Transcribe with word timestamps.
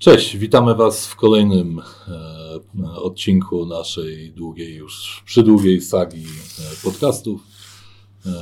Cześć, 0.00 0.36
witamy 0.36 0.74
Was 0.74 1.06
w 1.06 1.16
kolejnym 1.16 1.78
e, 1.78 2.90
odcinku 2.90 3.66
naszej 3.66 4.32
długiej, 4.32 4.74
już 4.74 5.22
przydługiej 5.26 5.80
sagi 5.80 6.24
e, 6.24 6.84
podcastów. 6.84 7.42
E, 8.26 8.32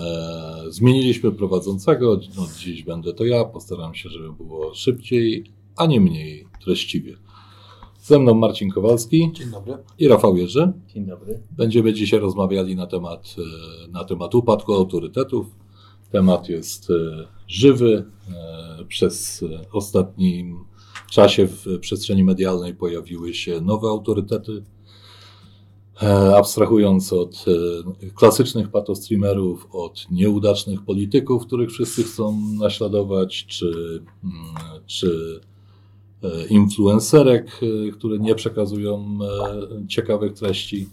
zmieniliśmy 0.68 1.32
prowadzącego, 1.32 2.12
od 2.12 2.52
dziś 2.58 2.82
będę 2.82 3.14
to 3.14 3.24
ja, 3.24 3.44
postaram 3.44 3.94
się, 3.94 4.08
żeby 4.08 4.32
było 4.32 4.74
szybciej, 4.74 5.44
a 5.76 5.86
nie 5.86 6.00
mniej 6.00 6.48
treściwie. 6.64 7.16
Ze 8.02 8.18
mną 8.18 8.34
Marcin 8.34 8.70
Kowalski. 8.70 9.30
Dzień 9.34 9.50
dobry. 9.50 9.78
I 9.98 10.08
Rafał 10.08 10.36
Jerzy. 10.36 10.72
Dzień 10.94 11.06
dobry. 11.06 11.42
Będziemy 11.50 11.92
dzisiaj 11.92 12.20
rozmawiali 12.20 12.76
na 12.76 12.86
temat, 12.86 13.36
na 13.88 14.04
temat 14.04 14.34
upadku 14.34 14.74
autorytetów. 14.74 15.46
Temat 16.10 16.48
jest 16.48 16.88
żywy. 17.46 18.04
Przez 18.88 19.44
ostatnim 19.72 20.68
czasie 21.10 21.46
w 21.46 21.78
przestrzeni 21.80 22.24
medialnej 22.24 22.74
pojawiły 22.74 23.34
się 23.34 23.60
nowe 23.60 23.88
autorytety. 23.88 24.62
Abstrahując 26.36 27.12
od 27.12 27.44
klasycznych 28.14 28.68
patostreamerów, 28.68 29.68
od 29.72 30.06
nieudacznych 30.10 30.84
polityków, 30.84 31.46
których 31.46 31.70
wszyscy 31.70 32.02
chcą 32.02 32.40
naśladować, 32.58 33.46
czy, 33.46 34.02
mm, 34.24 34.82
czy 34.86 35.40
E, 36.22 36.46
influencerek, 36.46 37.60
e, 37.62 37.90
które 37.90 38.18
nie 38.18 38.34
przekazują 38.34 39.18
e, 39.82 39.86
ciekawych 39.86 40.32
treści, 40.32 40.88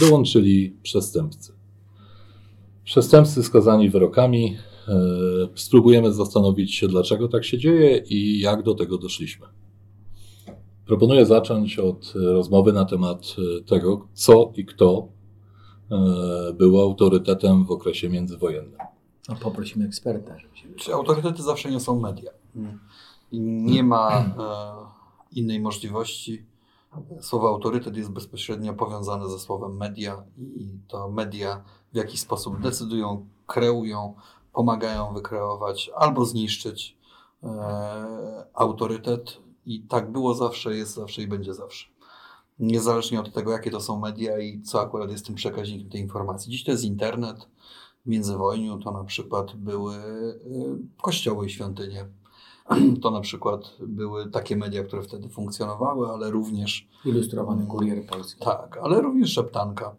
dołączyli 0.00 0.76
przestępcy. 0.82 1.52
Przestępcy 2.84 3.42
skazani 3.42 3.90
wyrokami. 3.90 4.56
Spróbujemy 5.54 6.12
zastanowić 6.12 6.74
się, 6.74 6.88
dlaczego 6.88 7.28
tak 7.28 7.44
się 7.44 7.58
dzieje 7.58 7.98
i 7.98 8.40
jak 8.40 8.62
do 8.62 8.74
tego 8.74 8.98
doszliśmy. 8.98 9.46
Proponuję 10.86 11.26
zacząć 11.26 11.78
od 11.78 12.12
rozmowy 12.14 12.72
na 12.72 12.84
temat 12.84 13.36
tego, 13.66 14.08
co 14.12 14.52
i 14.56 14.64
kto 14.64 15.08
był 16.54 16.80
autorytetem 16.80 17.64
w 17.64 17.70
okresie 17.70 18.08
międzywojennym. 18.08 18.78
No, 19.28 19.36
poprosimy 19.36 19.84
eksperta. 19.84 20.38
Żeby. 20.38 20.74
Czy 20.74 20.94
autorytety 20.94 21.42
zawsze 21.42 21.70
nie 21.70 21.80
są 21.80 22.00
media? 22.00 22.30
Hmm. 22.54 22.78
I 23.32 23.40
nie 23.40 23.82
ma 23.82 24.18
e, 24.18 24.24
innej 25.32 25.60
możliwości. 25.60 26.44
Słowo 27.20 27.48
autorytet 27.48 27.96
jest 27.96 28.10
bezpośrednio 28.10 28.74
powiązane 28.74 29.28
ze 29.28 29.38
słowem 29.38 29.76
media 29.76 30.22
i 30.38 30.68
to 30.88 31.10
media 31.10 31.64
w 31.92 31.96
jakiś 31.96 32.20
sposób 32.20 32.60
decydują, 32.60 33.26
kreują, 33.46 34.14
pomagają 34.54 35.14
wykreować 35.14 35.90
albo 35.96 36.24
zniszczyć 36.24 36.98
e, 37.42 38.46
autorytet. 38.54 39.38
I 39.66 39.82
tak 39.82 40.12
było 40.12 40.34
zawsze, 40.34 40.76
jest 40.76 40.94
zawsze 40.94 41.22
i 41.22 41.26
będzie 41.26 41.54
zawsze. 41.54 41.86
Niezależnie 42.58 43.20
od 43.20 43.32
tego, 43.32 43.52
jakie 43.52 43.70
to 43.70 43.80
są 43.80 44.00
media 44.00 44.38
i 44.38 44.62
co 44.62 44.80
akurat 44.80 45.10
jest 45.10 45.26
tym 45.26 45.34
przekaźnikiem 45.34 45.90
tej 45.90 46.00
informacji. 46.00 46.52
Dziś 46.52 46.64
to 46.64 46.70
jest 46.70 46.84
internet. 46.84 47.48
W 48.06 48.08
międzywojniu 48.08 48.78
to 48.78 48.90
na 48.90 49.04
przykład 49.04 49.56
były 49.56 49.94
e, 49.94 50.38
kościoły 51.02 51.46
i 51.46 51.50
świątynie 51.50 52.06
To 53.02 53.10
na 53.10 53.20
przykład 53.20 53.76
były 53.80 54.30
takie 54.30 54.56
media, 54.56 54.84
które 54.84 55.02
wtedy 55.02 55.28
funkcjonowały, 55.28 56.08
ale 56.08 56.30
również. 56.30 56.88
Ilustrowany 57.04 57.66
kurier 57.66 58.06
polski. 58.06 58.44
Tak, 58.44 58.78
ale 58.82 59.00
również 59.00 59.32
szeptanka. 59.32 59.96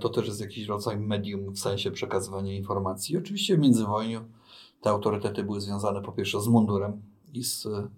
To 0.00 0.08
też 0.08 0.26
jest 0.26 0.40
jakiś 0.40 0.66
rodzaj 0.66 0.98
medium 0.98 1.52
w 1.52 1.58
sensie 1.58 1.90
przekazywania 1.90 2.52
informacji. 2.52 3.16
Oczywiście 3.16 3.56
w 3.56 3.60
międzywojniu 3.60 4.24
te 4.80 4.90
autorytety 4.90 5.44
były 5.44 5.60
związane 5.60 6.02
po 6.02 6.12
pierwsze 6.12 6.40
z 6.40 6.48
mundurem 6.48 7.02
i 7.32 7.44
z 7.44 7.66
e, 7.66 7.88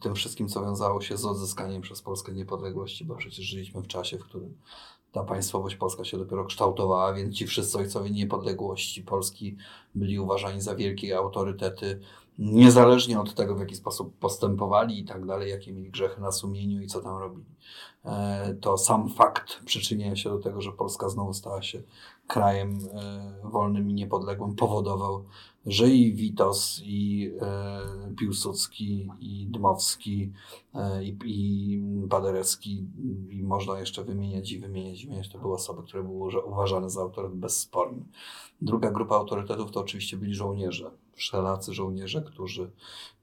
tym 0.00 0.14
wszystkim, 0.14 0.48
co 0.48 0.62
wiązało 0.62 1.00
się 1.00 1.16
z 1.16 1.24
odzyskaniem 1.24 1.82
przez 1.82 2.02
Polskę 2.02 2.32
niepodległości, 2.32 3.04
bo 3.04 3.16
przecież 3.16 3.44
żyliśmy 3.44 3.82
w 3.82 3.86
czasie, 3.86 4.18
w 4.18 4.24
którym 4.24 4.54
ta 5.12 5.24
państwowość 5.24 5.76
polska 5.76 6.04
się 6.04 6.18
dopiero 6.18 6.44
kształtowała, 6.44 7.14
więc 7.14 7.34
ci 7.34 7.46
wszyscy 7.46 7.78
ojcowie 7.78 8.10
niepodległości 8.10 9.02
Polski 9.02 9.56
byli 9.94 10.18
uważani 10.18 10.60
za 10.60 10.74
wielkie 10.74 11.16
autorytety, 11.16 12.00
niezależnie 12.38 13.20
od 13.20 13.34
tego, 13.34 13.54
w 13.54 13.60
jaki 13.60 13.74
sposób 13.74 14.18
postępowali 14.18 14.98
i 14.98 15.04
tak 15.04 15.26
dalej, 15.26 15.50
jakie 15.50 15.72
mieli 15.72 15.90
grzechy 15.90 16.20
na 16.20 16.32
sumieniu 16.32 16.82
i 16.82 16.86
co 16.86 17.00
tam 17.00 17.18
robili. 17.18 17.46
E, 18.04 18.54
to 18.60 18.78
sam 18.78 19.08
fakt 19.08 19.64
przyczynienia 19.64 20.16
się 20.16 20.30
do 20.30 20.38
tego, 20.38 20.60
że 20.60 20.72
Polska 20.72 21.08
znowu 21.08 21.32
stała 21.32 21.62
się 21.62 21.82
krajem 22.26 22.78
e, 22.94 23.34
wolnym 23.44 23.90
i 23.90 23.94
niepodległym, 23.94 24.54
powodował, 24.54 25.24
że 25.66 25.88
i 25.88 26.14
Witos, 26.14 26.80
i 26.84 27.30
e, 27.40 28.14
Piłsudski, 28.18 29.10
i 29.20 29.46
Dmowski, 29.46 30.32
i, 31.02 31.16
i 31.24 31.82
Paderewski, 32.10 32.86
i 33.30 33.42
można 33.42 33.80
jeszcze 33.80 34.04
wymieniać 34.04 34.52
i 34.52 34.58
wymieniać, 34.58 35.02
i 35.02 35.06
wymieniać. 35.06 35.28
To 35.28 35.38
były 35.38 35.54
osoby, 35.54 35.82
które 35.82 36.02
były 36.02 36.44
uważane 36.44 36.90
za 36.90 37.00
autorytet 37.00 37.38
bezsporny. 37.38 38.02
Druga 38.62 38.90
grupa 38.90 39.14
autorytetów 39.14 39.70
to 39.70 39.80
oczywiście 39.80 40.16
byli 40.16 40.34
żołnierze, 40.34 40.90
wszelacy 41.14 41.74
żołnierze, 41.74 42.22
którzy 42.22 42.70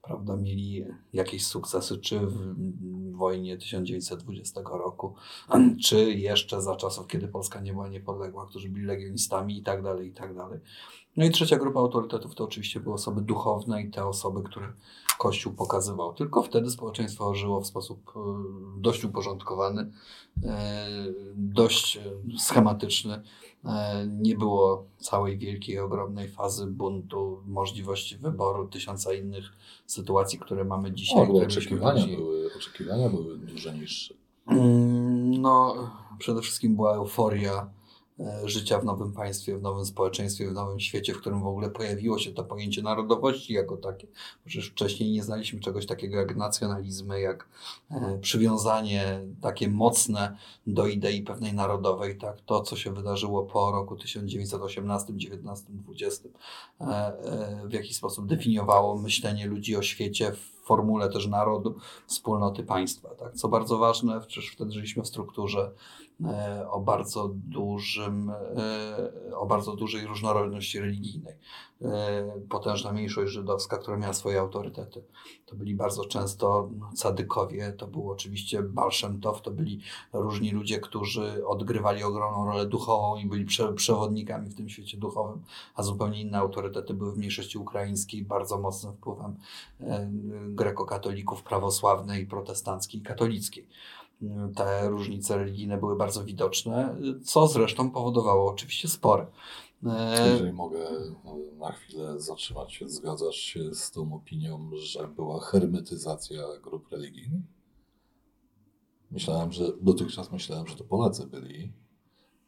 prawda, 0.02 0.36
mieli 0.36 0.84
jakieś 1.12 1.46
sukcesy, 1.46 1.98
czy 1.98 2.20
w 2.20 3.16
wojnie 3.16 3.56
1920 3.56 4.60
roku, 4.64 5.14
czy 5.84 6.12
jeszcze 6.12 6.62
za 6.62 6.76
czasów, 6.76 7.06
kiedy 7.06 7.28
Polska 7.28 7.60
nie 7.60 7.72
była 7.72 7.88
niepodległa, 7.88 8.46
którzy 8.46 8.68
byli 8.68 8.86
legionistami 8.86 9.58
i 9.58 9.62
tak 9.62 9.82
dalej, 9.82 10.08
i 10.08 10.12
tak 10.12 10.34
dalej. 10.34 10.60
No 11.16 11.24
i 11.24 11.30
trzecia 11.30 11.56
grupa 11.56 11.80
autorytetów 11.80 12.34
to 12.34 12.44
oczywiście 12.44 12.80
były 12.80 12.94
osoby 12.94 13.20
duchowne 13.20 13.82
i 13.82 13.90
te 13.90 14.06
osoby, 14.06 14.42
które 14.42 14.72
Kościół 15.18 15.52
pokazywał. 15.52 16.14
Tylko 16.14 16.42
wtedy 16.42 16.70
społeczeństwo 16.70 17.34
żyło 17.34 17.60
w 17.60 17.66
sposób 17.66 18.12
e, 18.16 18.20
dość 18.80 19.04
uporządkowany, 19.04 19.92
e, 20.44 20.88
dość 21.34 22.00
schematyczny. 22.38 23.22
E, 23.64 24.06
nie 24.06 24.36
było 24.36 24.84
całej 24.98 25.38
wielkiej, 25.38 25.78
ogromnej 25.78 26.28
fazy 26.28 26.66
buntu, 26.66 27.42
możliwości 27.46 28.16
wyboru, 28.16 28.68
tysiąca 28.68 29.14
innych 29.14 29.52
sytuacji, 29.86 30.38
które 30.38 30.64
mamy 30.64 30.92
dzisiaj. 30.92 31.30
O, 31.30 31.32
oczekiwania, 31.32 32.06
były, 32.06 32.50
oczekiwania 32.56 33.08
były 33.08 33.38
dużo 33.38 33.72
niższe. 33.72 34.14
Mm, 34.46 35.40
no, 35.40 35.74
przede 36.18 36.42
wszystkim 36.42 36.76
była 36.76 36.94
euforia 36.94 37.70
życia 38.44 38.78
w 38.78 38.84
nowym 38.84 39.12
państwie, 39.12 39.58
w 39.58 39.62
nowym 39.62 39.84
społeczeństwie, 39.84 40.48
w 40.48 40.52
nowym 40.52 40.80
świecie, 40.80 41.14
w 41.14 41.20
którym 41.20 41.42
w 41.42 41.46
ogóle 41.46 41.70
pojawiło 41.70 42.18
się 42.18 42.32
to 42.32 42.44
pojęcie 42.44 42.82
narodowości 42.82 43.52
jako 43.52 43.76
takie. 43.76 44.06
Przecież 44.44 44.70
wcześniej 44.70 45.10
nie 45.10 45.22
znaliśmy 45.22 45.60
czegoś 45.60 45.86
takiego 45.86 46.16
jak 46.16 46.36
nacjonalizmy, 46.36 47.20
jak 47.20 47.48
e, 47.90 48.18
przywiązanie 48.18 49.20
takie 49.40 49.68
mocne 49.68 50.36
do 50.66 50.86
idei 50.86 51.22
pewnej 51.22 51.54
narodowej. 51.54 52.18
Tak? 52.18 52.40
To, 52.40 52.60
co 52.60 52.76
się 52.76 52.94
wydarzyło 52.94 53.42
po 53.42 53.72
roku 53.72 53.96
1918, 53.96 55.12
19, 55.16 55.66
20, 55.70 56.28
w 57.64 57.72
jakiś 57.72 57.96
sposób 57.96 58.26
definiowało 58.26 58.98
myślenie 58.98 59.46
ludzi 59.46 59.76
o 59.76 59.82
świecie 59.82 60.32
w 60.32 60.66
formule 60.66 61.08
też 61.08 61.26
narodu, 61.26 61.74
wspólnoty 62.06 62.62
państwa. 62.62 63.08
Tak? 63.08 63.34
Co 63.34 63.48
bardzo 63.48 63.78
ważne, 63.78 64.20
przecież 64.20 64.50
wtedy 64.50 64.72
żyliśmy 64.72 65.02
w 65.02 65.06
strukturze 65.06 65.70
E, 66.11 66.11
o 66.70 66.80
bardzo 66.80 67.30
dużym, 67.34 68.30
e, 68.30 69.36
o 69.36 69.46
bardzo 69.46 69.76
dużej 69.76 70.06
różnorodności 70.06 70.80
religijnej. 70.80 71.34
E, 71.82 72.40
potężna 72.48 72.92
mniejszość 72.92 73.32
żydowska, 73.32 73.78
która 73.78 73.96
miała 73.96 74.12
swoje 74.12 74.40
autorytety. 74.40 75.04
To 75.46 75.56
byli 75.56 75.74
bardzo 75.74 76.04
często 76.04 76.70
cadykowie, 76.94 77.72
to 77.72 77.86
był 77.86 78.10
oczywiście 78.10 78.62
Balszemtow, 78.62 79.42
to 79.42 79.50
byli 79.50 79.80
różni 80.12 80.50
ludzie, 80.50 80.80
którzy 80.80 81.46
odgrywali 81.46 82.02
ogromną 82.02 82.46
rolę 82.46 82.66
duchową 82.66 83.16
i 83.16 83.26
byli 83.26 83.46
przewodnikami 83.76 84.50
w 84.50 84.54
tym 84.54 84.68
świecie 84.68 84.98
duchowym, 84.98 85.42
a 85.74 85.82
zupełnie 85.82 86.20
inne 86.20 86.38
autorytety 86.38 86.94
były 86.94 87.12
w 87.12 87.18
mniejszości 87.18 87.58
ukraińskiej, 87.58 88.24
bardzo 88.24 88.58
mocnym 88.58 88.92
wpływem 88.92 89.36
grekokatolików, 90.46 91.42
prawosławnej, 91.42 92.26
protestanckiej 92.26 93.00
i 93.00 93.04
katolickiej 93.04 93.66
te 94.56 94.88
różnice 94.88 95.36
religijne 95.36 95.78
były 95.78 95.96
bardzo 95.96 96.24
widoczne, 96.24 96.96
co 97.24 97.46
zresztą 97.46 97.90
powodowało 97.90 98.50
oczywiście 98.50 98.88
spory. 98.88 99.26
E, 99.86 100.28
Jeżeli 100.32 100.52
mogę 100.52 100.78
na 101.58 101.72
chwilę 101.72 102.20
zatrzymać 102.20 102.74
się, 102.74 102.88
zgadzasz 102.88 103.36
się 103.36 103.74
z 103.74 103.90
tą 103.90 104.14
opinią, 104.14 104.70
że 104.74 105.08
była 105.08 105.40
hermetyzacja 105.40 106.42
grup 106.62 106.92
religijnych? 106.92 107.42
Myślałem, 109.10 109.52
że 109.52 109.64
dotychczas 109.80 110.32
myślałem, 110.32 110.66
że 110.66 110.76
to 110.76 110.84
Polacy 110.84 111.26
byli 111.26 111.72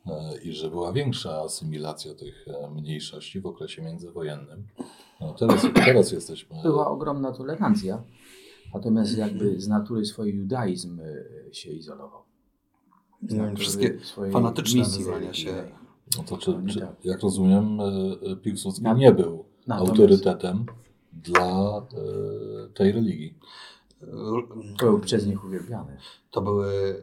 e, 0.06 0.38
i 0.42 0.52
że 0.52 0.70
była 0.70 0.92
większa 0.92 1.40
asymilacja 1.40 2.14
tych 2.14 2.48
e, 2.48 2.70
mniejszości 2.70 3.40
w 3.40 3.46
okresie 3.46 3.82
międzywojennym. 3.82 4.66
No 5.20 5.34
teraz, 5.34 5.66
teraz 5.74 6.12
jesteśmy. 6.12 6.62
Była 6.62 6.86
ogromna 6.90 7.32
tolerancja. 7.32 8.02
Natomiast 8.74 9.18
jakby 9.18 9.60
z 9.60 9.68
natury 9.68 10.04
swój 10.04 10.34
judaizm 10.34 11.00
e, 11.00 11.54
się 11.54 11.70
izolował. 11.70 12.22
No, 13.22 13.56
wszystkie 13.56 13.98
fanatyczne 14.32 14.80
nazywania 14.80 15.34
się. 15.34 15.64
No 16.18 16.24
to 16.24 16.38
czy, 16.38 16.62
czy, 16.68 16.80
tak. 16.80 17.04
jak 17.04 17.20
rozumiem, 17.20 17.80
e, 17.80 17.84
e, 18.32 18.36
Piłsudski 18.36 18.84
nie 18.96 19.12
był 19.12 19.44
autorytetem 19.68 20.66
dla 21.12 21.82
tej 22.74 22.92
religii. 22.92 23.38
Był 24.78 25.00
przez 25.00 25.26
nich 25.26 25.44
uwielbiany. 25.44 25.96
To 26.30 26.42
były, 26.42 27.02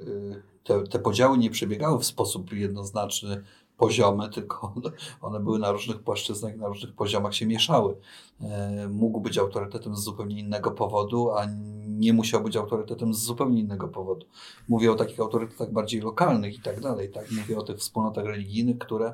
te, 0.64 0.84
te 0.84 1.00
podziały 1.00 1.38
nie 1.38 1.50
przebiegały 1.50 2.00
w 2.00 2.06
sposób 2.06 2.54
jednoznaczny, 2.54 3.44
poziomy, 3.82 4.30
tylko 4.36 4.74
one 5.22 5.40
były 5.40 5.60
na 5.60 5.72
różnych 5.72 6.00
płaszczyznach, 6.00 6.58
na 6.58 6.68
różnych 6.68 6.94
poziomach 6.94 7.36
się 7.36 7.46
mieszały. 7.46 7.96
E, 8.42 8.88
mógł 8.88 9.22
być 9.22 9.38
autorytetem 9.38 9.96
z 9.96 10.00
zupełnie 10.00 10.40
innego 10.40 10.72
powodu, 10.72 11.32
a 11.32 11.48
nie 11.88 12.14
musiał 12.14 12.44
być 12.44 12.56
autorytetem 12.56 13.14
z 13.14 13.18
zupełnie 13.18 13.60
innego 13.60 13.88
powodu. 13.88 14.26
Mówię 14.68 14.92
o 14.92 14.96
takich 14.96 15.20
autorytetach 15.20 15.72
bardziej 15.72 16.02
lokalnych 16.02 16.56
i 16.56 16.62
tak 16.62 16.80
dalej. 16.80 17.12
Tak? 17.12 17.32
Mówię 17.32 17.58
o 17.58 17.64
tych 17.64 17.78
wspólnotach 17.78 18.26
religijnych, 18.26 18.78
które 18.78 19.14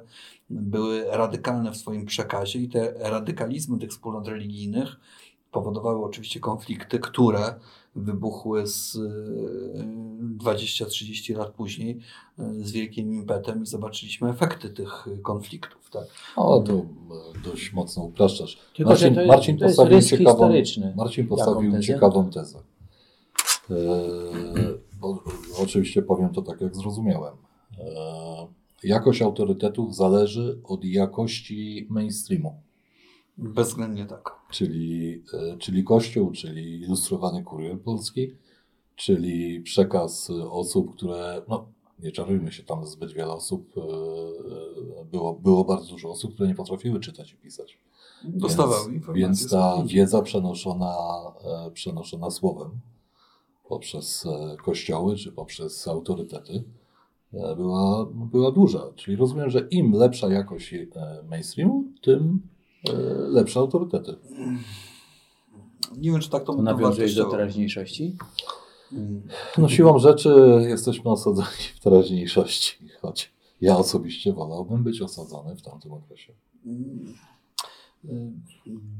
były 0.49 1.05
radykalne 1.09 1.71
w 1.71 1.77
swoim 1.77 2.05
przekazie 2.05 2.59
i 2.59 2.69
te 2.69 2.93
radykalizmy 2.99 3.79
tych 3.79 3.89
wspólnot 3.89 4.27
religijnych 4.27 4.95
powodowały 5.51 6.05
oczywiście 6.05 6.39
konflikty, 6.39 6.99
które 6.99 7.53
wybuchły 7.95 8.67
z 8.67 8.97
20-30 10.37 11.37
lat 11.37 11.49
później 11.49 11.99
z 12.37 12.71
wielkim 12.71 13.13
impetem 13.13 13.63
i 13.63 13.65
zobaczyliśmy 13.65 14.29
efekty 14.29 14.69
tych 14.69 15.05
konfliktów. 15.23 15.89
Tak? 15.89 16.03
O, 16.35 16.59
to 16.59 16.85
dość 17.43 17.73
mocno 17.73 18.03
upraszczasz. 18.03 18.57
Tylko, 18.75 18.89
Marcin, 18.91 19.13
to 19.13 19.21
jest, 19.21 19.27
Marcin 19.27 19.57
to 19.57 19.65
jest 19.65 19.77
postawił, 19.77 20.01
ciekawą, 20.01 20.29
historyczny. 20.31 20.93
Marcin 20.97 21.27
postawił 21.27 21.71
tezę? 21.71 21.83
ciekawą 21.83 22.29
tezę. 22.29 22.59
E, 23.69 23.73
bo, 24.99 25.23
oczywiście 25.59 26.01
powiem 26.01 26.29
to 26.29 26.41
tak, 26.41 26.61
jak 26.61 26.75
zrozumiałem. 26.75 27.33
E, 27.79 28.47
jakość 28.83 29.21
autorytetów 29.21 29.95
zależy 29.95 30.59
od 30.63 30.85
jakości 30.85 31.87
mainstreamu. 31.89 32.61
Bezwzględnie 33.37 34.05
tak. 34.05 34.35
Czyli, 34.49 35.23
e, 35.33 35.57
czyli 35.57 35.83
Kościół, 35.83 36.31
czyli 36.31 36.81
ilustrowany 36.81 37.43
kurier 37.43 37.81
polski, 37.81 38.31
czyli 38.95 39.61
przekaz 39.61 40.29
osób, 40.49 40.95
które, 40.95 41.41
no 41.47 41.67
nie 41.99 42.11
czarujmy 42.11 42.51
się, 42.51 42.63
tam 42.63 42.85
zbyt 42.85 43.13
wiele 43.13 43.33
osób, 43.33 43.73
e, 43.77 43.81
e, 43.81 45.05
było, 45.05 45.33
było 45.33 45.63
bardzo 45.63 45.89
dużo 45.89 46.09
osób, 46.09 46.33
które 46.33 46.49
nie 46.49 46.55
potrafiły 46.55 46.99
czytać 46.99 47.33
i 47.33 47.37
pisać. 47.37 47.79
Dostawały 48.23 48.93
informacje. 48.93 49.23
Więc 49.23 49.49
ta 49.49 49.83
wiedza 49.87 50.21
przenoszona, 50.21 50.95
przenoszona 51.73 52.31
słowem 52.31 52.69
poprzez 53.69 54.27
kościoły 54.63 55.15
czy 55.15 55.31
poprzez 55.31 55.87
autorytety 55.87 56.63
była, 57.33 58.05
była 58.05 58.51
duża. 58.51 58.93
Czyli 58.95 59.17
rozumiem, 59.17 59.49
że 59.49 59.67
im 59.71 59.91
lepsza 59.91 60.27
jakość 60.27 60.75
mainstreamu, 61.29 61.83
tym 62.01 62.41
lepsze 63.29 63.59
autorytety. 63.59 64.15
Nie 65.97 66.11
wiem, 66.11 66.19
czy 66.19 66.29
tak 66.29 66.43
to, 66.43 66.53
to 66.53 66.61
nawiązujesz 66.61 67.15
do 67.15 67.25
teraźniejszości? 67.25 68.17
No 69.57 69.69
siłą 69.69 69.99
rzeczy 69.99 70.59
jesteśmy 70.67 71.11
osadzeni 71.11 71.47
w 71.75 71.79
teraźniejszości, 71.79 72.77
choć 73.01 73.33
ja 73.61 73.77
osobiście 73.77 74.33
wolałbym 74.33 74.83
być 74.83 75.01
osadzony 75.01 75.55
w 75.55 75.61
tamtym 75.61 75.93
okresie. 75.93 76.33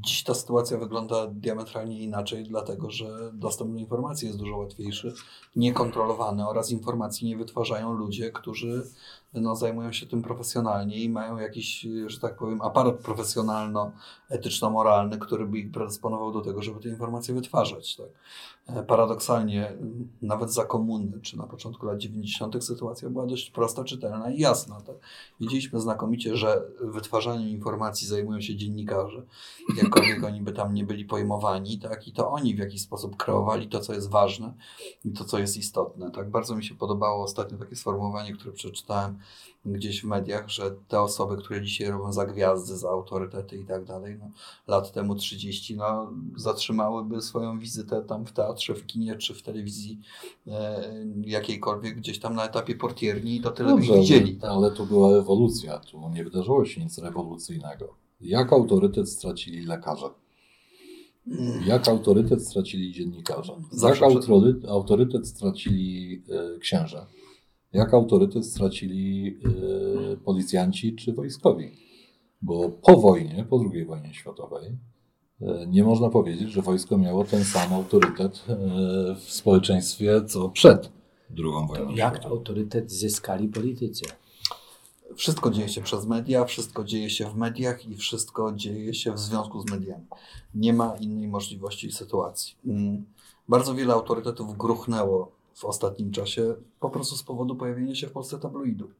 Dziś 0.06 0.24
ta 0.24 0.34
sytuacja 0.34 0.78
wygląda 0.78 1.26
diametralnie 1.26 2.02
inaczej, 2.02 2.44
dlatego 2.44 2.90
że 2.90 3.32
dostęp 3.32 3.72
do 3.72 3.78
informacji 3.78 4.26
jest 4.26 4.38
dużo 4.38 4.56
łatwiejszy, 4.56 5.14
niekontrolowany 5.56 6.48
oraz 6.48 6.70
informacji 6.70 7.28
nie 7.28 7.36
wytwarzają 7.36 7.92
ludzie, 7.92 8.30
którzy 8.32 8.86
no, 9.34 9.56
zajmują 9.56 9.92
się 9.92 10.06
tym 10.06 10.22
profesjonalnie 10.22 10.96
i 10.96 11.08
mają 11.08 11.38
jakiś, 11.38 11.86
że 12.06 12.20
tak 12.20 12.36
powiem, 12.36 12.62
aparat 12.62 12.96
profesjonalno-etyczno-moralny, 12.96 15.18
który 15.18 15.46
by 15.46 15.58
ich 15.58 15.70
predysponował 15.70 16.32
do 16.32 16.40
tego, 16.40 16.62
żeby 16.62 16.80
te 16.80 16.88
informacje 16.88 17.34
wytwarzać. 17.34 17.96
Tak? 17.96 18.06
E, 18.66 18.82
paradoksalnie, 18.82 19.72
nawet 20.22 20.52
za 20.52 20.64
komuny, 20.64 21.20
czy 21.22 21.38
na 21.38 21.46
początku 21.46 21.86
lat 21.86 21.98
90., 21.98 22.64
sytuacja 22.64 23.10
była 23.10 23.26
dość 23.26 23.50
prosta, 23.50 23.84
czytelna 23.84 24.30
i 24.30 24.40
jasna. 24.40 24.80
Tak? 24.80 24.96
Znakomicie, 25.72 26.36
że 26.36 26.62
wytwarzaniem 26.80 27.48
informacji 27.48 28.06
zajmują 28.06 28.40
się 28.40 28.56
dziennikarze, 28.56 29.22
jakkolwiek 29.76 30.24
oni 30.24 30.40
by 30.40 30.52
tam 30.52 30.74
nie 30.74 30.84
byli 30.84 31.04
pojmowani, 31.04 31.78
tak? 31.78 32.08
i 32.08 32.12
to 32.12 32.30
oni 32.30 32.54
w 32.54 32.58
jakiś 32.58 32.82
sposób 32.82 33.16
kreowali 33.16 33.68
to, 33.68 33.80
co 33.80 33.94
jest 33.94 34.10
ważne 34.10 34.54
i 35.04 35.12
to, 35.12 35.24
co 35.24 35.38
jest 35.38 35.56
istotne. 35.56 36.10
Tak? 36.10 36.30
Bardzo 36.30 36.56
mi 36.56 36.64
się 36.64 36.74
podobało 36.74 37.24
ostatnio 37.24 37.58
takie 37.58 37.76
sformułowanie, 37.76 38.32
które 38.32 38.52
przeczytałem 38.52 39.17
gdzieś 39.64 40.02
w 40.02 40.04
mediach, 40.04 40.48
że 40.48 40.70
te 40.88 41.00
osoby, 41.00 41.36
które 41.36 41.62
dzisiaj 41.62 41.88
robią 41.88 42.12
za 42.12 42.26
gwiazdy, 42.26 42.76
za 42.76 42.88
autorytety 42.90 43.56
i 43.56 43.64
tak 43.64 43.84
dalej, 43.84 44.16
no, 44.20 44.30
lat 44.66 44.92
temu 44.92 45.14
30, 45.14 45.76
no, 45.76 46.12
zatrzymałyby 46.36 47.22
swoją 47.22 47.58
wizytę 47.58 48.02
tam 48.02 48.26
w 48.26 48.32
teatrze, 48.32 48.74
w 48.74 48.86
kinie 48.86 49.16
czy 49.16 49.34
w 49.34 49.42
telewizji 49.42 50.00
e, 50.46 50.84
jakiejkolwiek 51.24 51.96
gdzieś 51.96 52.20
tam 52.20 52.34
na 52.34 52.44
etapie 52.44 52.74
portierni 52.74 53.36
i 53.36 53.40
to 53.40 53.50
tyle 53.50 53.68
Dobrze, 53.68 53.92
by 53.92 53.98
widzieli. 53.98 54.38
Ale, 54.42 54.52
ale 54.52 54.70
to 54.70 54.86
była 54.86 55.18
ewolucja, 55.18 55.78
tu 55.78 56.08
nie 56.08 56.24
wydarzyło 56.24 56.64
się 56.64 56.80
nic 56.80 56.98
rewolucyjnego. 56.98 57.94
Jak 58.20 58.52
autorytet 58.52 59.10
stracili 59.10 59.66
lekarze? 59.66 60.10
Jak 61.66 61.88
autorytet 61.88 62.46
stracili 62.46 62.92
dziennikarze? 62.92 63.52
Jak 63.82 64.02
autorytet, 64.02 64.70
autorytet 64.70 65.28
stracili 65.28 66.22
y, 66.56 66.58
księża? 66.58 67.06
Jak 67.72 67.94
autorytet 67.94 68.46
stracili 68.46 69.36
y, 70.12 70.16
policjanci 70.16 70.96
czy 70.96 71.12
wojskowi. 71.12 71.70
Bo 72.42 72.68
po 72.68 73.00
wojnie, 73.00 73.46
po 73.50 73.64
II 73.72 73.84
wojnie 73.84 74.14
światowej, 74.14 74.68
y, 75.42 75.46
nie 75.68 75.84
można 75.84 76.08
powiedzieć, 76.08 76.50
że 76.50 76.62
wojsko 76.62 76.98
miało 76.98 77.24
ten 77.24 77.44
sam 77.44 77.72
autorytet 77.72 78.44
y, 78.48 79.14
w 79.14 79.32
społeczeństwie, 79.32 80.24
co 80.24 80.48
przed 80.48 80.92
II 81.38 81.68
wojną 81.68 81.90
Jak 81.90 82.14
światową. 82.14 82.34
autorytet 82.34 82.92
zyskali 82.92 83.48
politycy? 83.48 84.04
Wszystko 85.16 85.50
dzieje 85.50 85.68
się 85.68 85.82
przez 85.82 86.06
media, 86.06 86.44
wszystko 86.44 86.84
dzieje 86.84 87.10
się 87.10 87.30
w 87.30 87.36
mediach 87.36 87.86
i 87.86 87.96
wszystko 87.96 88.52
dzieje 88.52 88.94
się 88.94 89.12
w 89.12 89.18
związku 89.18 89.60
z 89.60 89.70
mediami. 89.70 90.04
Nie 90.54 90.72
ma 90.72 90.96
innej 90.96 91.28
możliwości 91.28 91.86
i 91.86 91.92
sytuacji. 91.92 92.54
Mm. 92.66 93.04
Bardzo 93.48 93.74
wiele 93.74 93.94
autorytetów 93.94 94.56
gruchnęło 94.56 95.37
w 95.58 95.64
ostatnim 95.64 96.10
czasie 96.10 96.54
po 96.80 96.90
prostu 96.90 97.16
z 97.16 97.22
powodu 97.22 97.56
pojawienia 97.56 97.94
się 97.94 98.06
w 98.06 98.12
Polsce 98.12 98.38
tabloidu. 98.38 98.90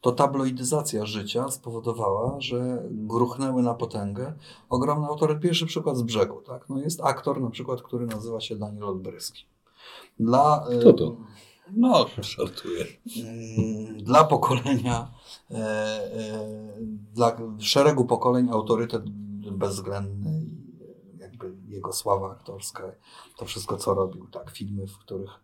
To 0.00 0.12
tabloidyzacja 0.12 1.06
życia 1.06 1.50
spowodowała, 1.50 2.40
że 2.40 2.82
gruchnęły 2.90 3.62
na 3.62 3.74
potęgę 3.74 4.32
ogromny 4.68 5.06
autorytet. 5.06 5.42
Pierwszy 5.42 5.66
przykład 5.66 5.96
z 5.96 6.02
brzegu. 6.02 6.42
Tak? 6.42 6.68
No 6.68 6.78
jest 6.78 7.00
aktor 7.02 7.40
na 7.40 7.50
przykład, 7.50 7.82
który 7.82 8.06
nazywa 8.06 8.40
się 8.40 8.56
Daniel 8.56 8.84
Olbryski. 8.84 9.44
Dla, 10.20 10.66
Kto 10.80 10.92
to? 10.92 11.16
No, 11.72 12.06
żartuję. 12.20 12.84
Mm, 13.16 13.98
dla 14.02 14.24
pokolenia, 14.24 15.10
e, 15.50 15.54
e, 15.54 16.48
dla 17.14 17.36
szeregu 17.58 18.04
pokoleń 18.04 18.50
autorytet 18.50 19.10
bezwzględny 19.52 20.42
i 20.42 20.78
jakby 21.18 21.56
jego 21.68 21.92
sława 21.92 22.30
aktorska, 22.30 22.92
to 23.36 23.44
wszystko 23.44 23.76
co 23.76 23.94
robił, 23.94 24.26
tak, 24.26 24.50
filmy, 24.50 24.86
w 24.86 24.98
których 24.98 25.43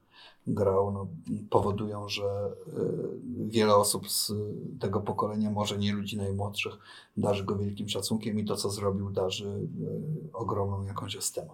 grał, 0.54 0.92
no, 0.92 1.06
powodują, 1.50 2.08
że 2.08 2.54
y, 2.68 3.48
wiele 3.48 3.76
osób 3.76 4.10
z 4.10 4.32
tego 4.80 5.00
pokolenia, 5.00 5.50
może 5.50 5.78
nie 5.78 5.92
ludzi 5.92 6.16
najmłodszych, 6.16 6.78
darzy 7.16 7.44
go 7.44 7.56
wielkim 7.56 7.88
szacunkiem 7.88 8.38
i 8.38 8.44
to, 8.44 8.56
co 8.56 8.70
zrobił, 8.70 9.10
darzy 9.10 9.48
y, 9.48 10.32
ogromną 10.32 10.82
jakąś 10.82 11.16
estemą. 11.16 11.52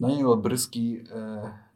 Daniel 0.00 0.26
Obryski 0.26 0.98
y, 0.98 1.04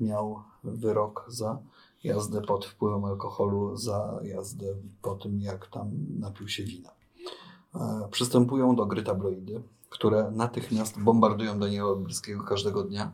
miał 0.01 0.43
wyrok 0.65 1.25
za 1.29 1.59
jazdę 2.05 2.43
pod 2.43 2.67
wpływem 2.67 3.05
alkoholu, 3.05 3.77
za 3.77 4.21
jazdę 4.23 4.67
po 5.03 5.15
tym, 5.15 5.41
jak 5.41 5.67
tam 5.67 5.91
napił 6.19 6.49
się 6.49 6.65
wina. 6.65 6.91
Przystępują 8.11 8.77
do 8.77 8.87
gry 8.87 9.03
tabloidy 9.03 9.63
które 9.91 10.31
natychmiast 10.35 11.01
bombardują 11.01 11.59
Daniela 11.59 11.89
Olbryskiego 11.89 12.45
każdego 12.45 12.83
dnia. 12.83 13.13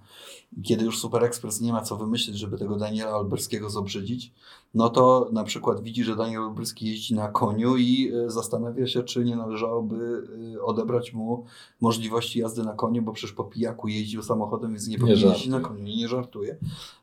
Kiedy 0.63 0.85
już 0.85 0.99
Super 0.99 1.25
Express 1.25 1.61
nie 1.61 1.73
ma 1.73 1.83
co 1.83 1.97
wymyślić, 1.97 2.39
żeby 2.39 2.59
tego 2.59 2.77
Daniela 2.77 3.17
Olbryskiego 3.17 3.71
zobrzydzić, 3.71 4.33
no 4.77 4.89
to 4.89 5.29
na 5.33 5.45
przykład 5.45 5.83
widzi, 5.83 6.05
że 6.05 6.17
Daniel 6.17 6.43
Olbryski 6.43 6.87
jeździ 6.87 7.15
na 7.15 7.29
koniu 7.29 7.77
i 7.77 8.13
e, 8.15 8.31
zastanawia 8.31 8.87
się, 8.87 9.03
czy 9.03 9.25
nie 9.25 9.37
należałoby 9.37 10.29
e, 10.55 10.63
odebrać 10.63 11.13
mu 11.13 11.45
możliwości 11.81 12.39
jazdy 12.39 12.63
na 12.63 12.73
koniu, 12.73 13.03
bo 13.03 13.13
przecież 13.13 13.33
po 13.33 13.45
pijaku 13.45 13.89
jeździł 13.89 14.23
samochodem, 14.23 14.71
więc 14.71 14.89
nie 14.89 14.99
powinien 14.99 15.29
jeździć 15.29 15.47
na 15.47 15.61
koniu. 15.61 15.87
I 15.87 15.97
nie 15.97 16.09
żartuje. 16.09 16.57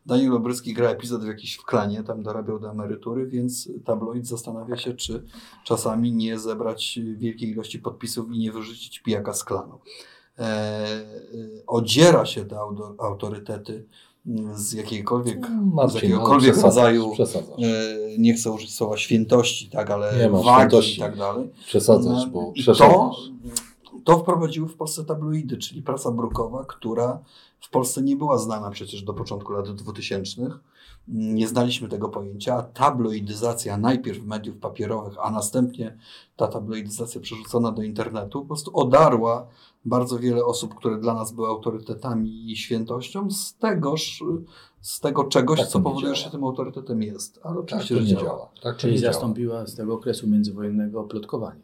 Daniel 0.06 0.34
Olbryski 0.34 0.74
gra 0.74 0.90
epizod 0.90 1.24
w 1.24 1.28
jakiś 1.28 1.56
w 1.56 1.66
klanie, 1.66 2.04
tam 2.04 2.24
dorabiał 2.24 2.60
do 2.60 2.72
emerytury, 2.72 3.28
więc 3.28 3.70
tabloid 3.86 4.28
zastanawia 4.28 4.78
się, 4.78 4.94
czy 4.94 5.24
czasami 5.64 6.12
nie 6.12 6.40
zebrać 6.40 7.00
wielkiej 7.18 7.50
ilości 7.50 7.80
podpisów 7.80 8.32
i 8.32 8.40
nie 8.40 8.52
wyrzucić 8.52 9.00
pijaka 9.00 9.34
z 9.34 9.44
klanu. 9.44 9.63
E, 10.40 10.44
e, 10.44 11.04
odziera 11.68 12.26
się 12.26 12.46
te 12.46 12.58
autorytety 13.00 13.86
z 14.56 14.74
jakiejkolwiek, 14.74 15.50
Marcin, 15.74 16.00
z 16.00 16.04
jakiegokolwiek 16.04 16.58
rodzaju, 16.58 17.14
e, 17.14 18.18
nie 18.18 18.34
chcę 18.34 18.52
użyć 18.52 18.76
słowa 18.76 18.98
świętości, 18.98 19.70
tak, 19.70 19.92
ale 19.92 20.30
wagi 20.30 20.96
i 20.96 21.00
tak 21.00 21.18
dalej. 21.18 21.50
Przesadzasz, 21.66 22.26
bo 22.30 22.52
przesadzasz. 22.52 23.18
To 23.84 24.14
To 24.14 24.20
wprowadziły 24.20 24.68
w 24.68 24.76
Polsce 24.76 25.06
tabloidy, 25.06 25.58
czyli 25.58 25.82
prasa 25.82 26.12
brukowa, 26.12 26.66
która 26.68 27.20
w 27.64 27.70
Polsce 27.70 28.02
nie 28.02 28.16
była 28.16 28.38
znana 28.38 28.70
przecież 28.70 29.04
do 29.04 29.14
początku 29.14 29.52
lat 29.54 29.70
2000. 29.76 30.42
Nie 31.08 31.48
znaliśmy 31.48 31.88
tego 31.90 32.10
pojęcia. 32.10 32.62
Tabloidyzacja 32.62 33.78
najpierw 33.78 34.26
mediów 34.26 34.58
papierowych, 34.58 35.14
a 35.22 35.32
następnie 35.32 35.98
ta 36.36 36.48
tabloidyzacja 36.48 37.22
przerzucona 37.22 37.72
do 37.72 37.82
internetu 37.84 38.42
po 38.42 38.48
prostu 38.48 38.78
odarła 38.80 39.48
bardzo 39.86 40.20
wiele 40.20 40.46
osób, 40.46 40.76
które 40.76 40.98
dla 40.98 41.14
nas 41.14 41.32
były 41.32 41.48
autorytetami 41.48 42.52
i 42.52 42.56
świętością 42.58 43.32
z 43.32 43.56
tegoż, 43.58 44.24
z 44.82 45.00
tego 45.00 45.24
czegoś, 45.24 45.60
Tak 45.60 45.68
co 45.70 45.80
powoduje, 45.82 46.16
że 46.16 46.32
tym 46.32 46.44
autorytetem 46.44 47.02
jest. 47.02 47.40
Ale 47.44 47.56
Tak 47.56 47.64
oczywiście, 47.64 47.96
że 47.96 48.02
nie 48.02 48.08
działa. 48.08 48.24
działa. 48.24 48.50
Tak 48.62 48.78
Czyli 48.78 48.94
nie 48.94 49.00
działa. 49.00 49.14
zastąpiła 49.14 49.66
z 49.66 49.76
tego 49.76 49.94
okresu 49.94 50.28
międzywojennego 50.28 51.04
plotkowanie. 51.04 51.62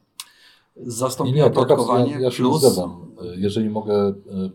Nie, 0.79 0.91
Zastąpiła 0.91 1.45
nie, 1.47 1.51
plotkowanie 1.53 2.11
ja, 2.11 2.19
ja 2.19 2.31
się 2.31 2.43
nie 2.43 2.49
plus... 2.49 2.61
zgadzam. 2.61 3.15
Jeżeli 3.35 3.69
mogę, 3.69 3.93
e, 3.93 4.11
e, 4.11 4.51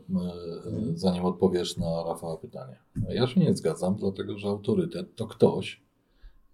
zanim 0.94 1.24
odpowiesz 1.24 1.76
na 1.76 2.04
Rafała 2.04 2.36
pytanie. 2.36 2.78
Ja 3.08 3.26
się 3.26 3.40
nie 3.40 3.54
zgadzam, 3.54 3.94
dlatego 3.96 4.38
że 4.38 4.48
autorytet 4.48 5.16
to 5.16 5.26
ktoś, 5.26 5.82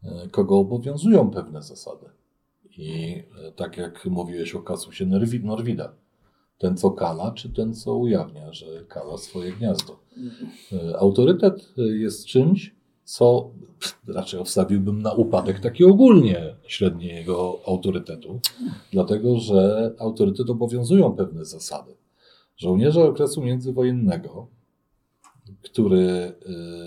e, 0.04 0.28
kogo 0.28 0.58
obowiązują 0.58 1.30
pewne 1.30 1.62
zasady. 1.62 2.06
I 2.78 3.22
e, 3.48 3.52
tak 3.52 3.76
jak 3.76 4.06
mówiłeś 4.06 4.54
o 4.54 4.62
kasusie 4.62 5.06
Norwi- 5.06 5.44
Norwida, 5.44 5.92
ten 6.58 6.76
co 6.76 6.90
kala, 6.90 7.32
czy 7.32 7.52
ten 7.52 7.74
co 7.74 7.94
ujawnia, 7.94 8.52
że 8.52 8.66
kala 8.88 9.16
swoje 9.18 9.52
gniazdo. 9.52 9.98
E, 10.72 10.98
Autorytet 10.98 11.74
e, 11.78 11.82
jest 11.82 12.26
czymś, 12.26 12.74
co 13.10 13.50
raczej 14.08 14.40
obstawiłbym 14.40 15.02
na 15.02 15.12
upadek 15.12 15.60
taki 15.60 15.84
ogólnie 15.84 16.56
średniego 16.66 17.60
autorytetu, 17.66 18.40
dlatego 18.92 19.38
że 19.38 19.92
autorytet 19.98 20.50
obowiązują 20.50 21.12
pewne 21.12 21.44
zasady. 21.44 21.94
Żołnierze 22.56 23.04
okresu 23.04 23.42
międzywojennego, 23.42 24.46
który, 25.62 26.32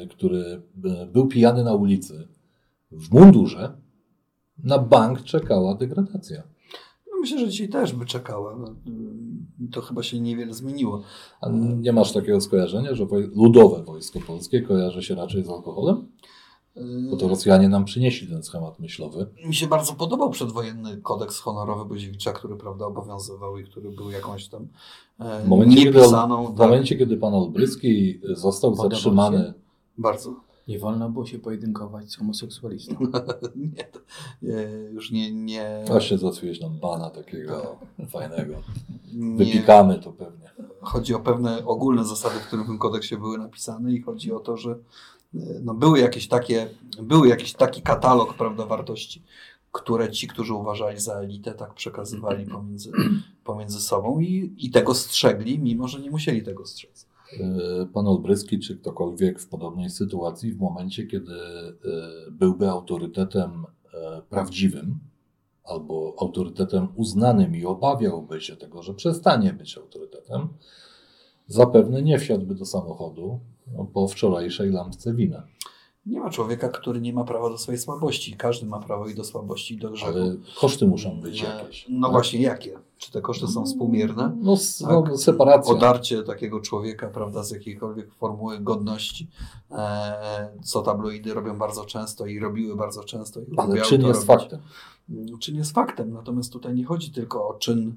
y, 0.04 0.08
który 0.08 0.62
y, 1.04 1.06
był 1.06 1.28
pijany 1.28 1.64
na 1.64 1.74
ulicy 1.74 2.28
w 2.92 3.12
mundurze, 3.14 3.78
na 4.58 4.80
bank 4.80 5.24
czekała 5.24 5.76
degradacja. 5.76 6.44
Myślę, 7.24 7.40
że 7.40 7.50
dzisiaj 7.50 7.70
też 7.70 7.94
by 7.94 8.06
czekała. 8.06 8.56
No, 8.56 8.68
To 9.72 9.82
chyba 9.82 10.04
się 10.04 10.20
niewiele 10.20 10.54
zmieniło. 10.54 11.02
A 11.42 11.50
nie 11.82 11.94
masz 11.94 12.12
takiego 12.14 12.42
skojarzenia, 12.42 12.96
że 12.96 13.06
ludowe 13.36 13.84
wojsko 13.84 14.20
polskie 14.28 14.62
kojarzy 14.62 15.04
się 15.04 15.16
raczej 15.16 15.44
z 15.44 15.50
alkoholem? 15.50 16.08
Bo 17.12 17.18
to 17.18 17.28
Rosjanie 17.28 17.70
nam 17.70 17.86
przynieśli 17.86 18.28
ten 18.28 18.44
schemat 18.44 18.80
myślowy. 18.80 19.28
Mi 19.46 19.56
się 19.56 19.68
bardzo 19.68 19.94
podobał 19.94 20.30
przedwojenny 20.30 20.98
kodeks 20.98 21.40
honorowy 21.40 21.86
Boziewicza, 21.86 22.34
który 22.34 22.56
prawda, 22.56 22.86
obowiązywał 22.86 23.58
i 23.58 23.64
który 23.64 23.92
był 23.92 24.12
jakąś 24.12 24.48
tam 24.48 24.68
e, 25.20 25.44
W 25.44 25.48
momencie, 25.48 25.78
kiedy, 25.78 25.98
niepisaną. 25.98 26.46
w 26.46 26.58
tak, 26.58 26.58
momencie, 26.58 26.98
kiedy 26.98 27.18
pan 27.18 27.34
Olbryski 27.34 28.22
został 28.34 28.76
zatrzymany, 28.76 29.54
Bardzo. 29.98 30.36
Nie 30.68 30.80
wolno 30.80 31.10
było 31.10 31.26
się 31.26 31.40
pojedynkować 31.40 32.12
z 32.12 32.16
homoseksualistą. 32.18 32.96
nie, 33.76 33.84
to, 33.84 34.00
e, 34.44 34.70
już 34.92 35.12
nie, 35.12 35.32
nie, 35.32 35.84
właśnie 35.88 36.18
załatwiłeś 36.18 36.62
nam 36.62 36.80
bana 36.80 37.10
takiego 37.10 37.78
fajnego. 38.10 38.54
nie 39.14 39.38
Wypikamy 39.38 40.00
to 40.00 40.12
pewnie. 40.12 40.52
chodzi 40.82 41.14
o 41.14 41.20
pewne 41.20 41.66
ogólne 41.66 42.06
zasady, 42.06 42.36
które 42.48 42.64
w 42.64 42.66
tym 42.66 42.78
kodeksie 42.78 43.18
były 43.18 43.38
napisane 43.38 43.92
i 43.94 44.02
chodzi 44.02 44.32
o 44.34 44.40
to, 44.40 44.58
że 44.58 44.72
e, 44.72 44.78
no, 45.64 45.74
były 45.74 46.00
jakieś 46.00 46.28
takie, 46.28 46.70
były 47.02 47.28
jakiś 47.28 47.54
taki 47.54 47.82
katalog 47.82 48.34
prawda, 48.34 48.66
wartości, 48.66 49.24
które 49.72 50.12
ci, 50.12 50.28
którzy 50.28 50.54
uważali 50.54 51.00
za 51.00 51.14
elitę, 51.14 51.54
tak 51.54 51.74
przekazywali 51.74 52.46
pomiędzy, 52.46 52.92
pomiędzy 53.44 53.82
sobą 53.82 54.20
i, 54.20 54.56
i 54.58 54.72
tego 54.72 54.96
strzegli, 54.96 55.60
mimo 55.60 55.88
że 55.88 56.00
nie 56.00 56.12
musieli 56.12 56.44
tego 56.44 56.66
strzec. 56.66 57.13
E, 57.40 57.86
Pan 57.86 58.08
Olbryski, 58.08 58.60
czy 58.60 58.78
ktokolwiek 58.78 59.40
w 59.40 59.48
podobnej 59.48 59.90
sytuacji, 59.90 60.54
w 60.54 60.60
momencie, 60.60 61.08
kiedy 61.08 61.34
e, 61.34 62.32
byłby 62.32 62.70
autorytetem 62.70 63.66
e, 63.94 64.22
prawdziwym, 64.30 65.00
albo 65.64 66.16
autorytetem 66.20 66.88
uznanym 66.96 67.56
i 67.56 67.66
obawiałby 67.66 68.42
się 68.42 68.56
tego, 68.56 68.84
że 68.84 68.94
przestanie 68.94 69.54
być 69.54 69.78
autorytetem, 69.78 70.48
zapewne 71.48 72.02
nie 72.02 72.20
wsiadłby 72.20 72.56
do 72.56 72.66
samochodu 72.66 73.40
po 73.94 74.08
wczorajszej 74.08 74.72
lampce 74.72 75.14
wina. 75.14 75.48
Nie 76.06 76.20
ma 76.20 76.30
człowieka, 76.30 76.70
który 76.70 77.02
nie 77.02 77.14
ma 77.14 77.24
prawa 77.24 77.50
do 77.50 77.58
swojej 77.58 77.82
słabości. 77.82 78.36
Każdy 78.38 78.66
ma 78.66 78.80
prawo 78.80 79.08
i 79.08 79.16
do 79.16 79.24
słabości, 79.24 79.74
i 79.74 79.78
do 79.78 79.90
grzechu. 79.90 80.12
Ale 80.12 80.36
koszty 80.60 80.88
muszą 80.88 81.20
być 81.22 81.44
E, 81.44 81.48
jakieś. 81.48 81.86
No 81.90 82.08
tak? 82.08 82.12
właśnie, 82.12 82.42
jakie? 82.42 82.80
Czy 82.98 83.12
te 83.12 83.22
koszty 83.22 83.48
są 83.48 83.66
współmierne? 83.66 84.38
No, 84.42 84.56
Tak. 84.82 85.10
no 85.10 85.18
separacja. 85.18 85.74
Odarcie 85.74 86.24
takiego 86.24 86.60
człowieka, 86.60 87.08
prawda, 87.08 87.44
z 87.44 87.52
jakiejkolwiek 87.52 88.14
formuły 88.14 88.60
godności, 88.60 89.28
e, 89.72 90.50
co 90.64 90.82
tabloidy 90.82 91.34
robią 91.34 91.58
bardzo 91.58 91.86
często 91.86 92.26
i 92.26 92.40
robiły 92.40 92.76
bardzo 92.76 93.04
często. 93.04 93.40
I 93.40 93.46
Ale 93.58 93.82
czyn 93.82 94.02
jest 94.02 94.28
robić. 94.28 94.42
faktem. 94.42 94.60
Czyn 95.40 95.56
jest 95.56 95.72
faktem, 95.72 96.14
natomiast 96.14 96.54
tutaj 96.54 96.76
nie 96.76 96.86
chodzi 96.86 97.12
tylko 97.12 97.48
o 97.48 97.54
czyn. 97.54 97.96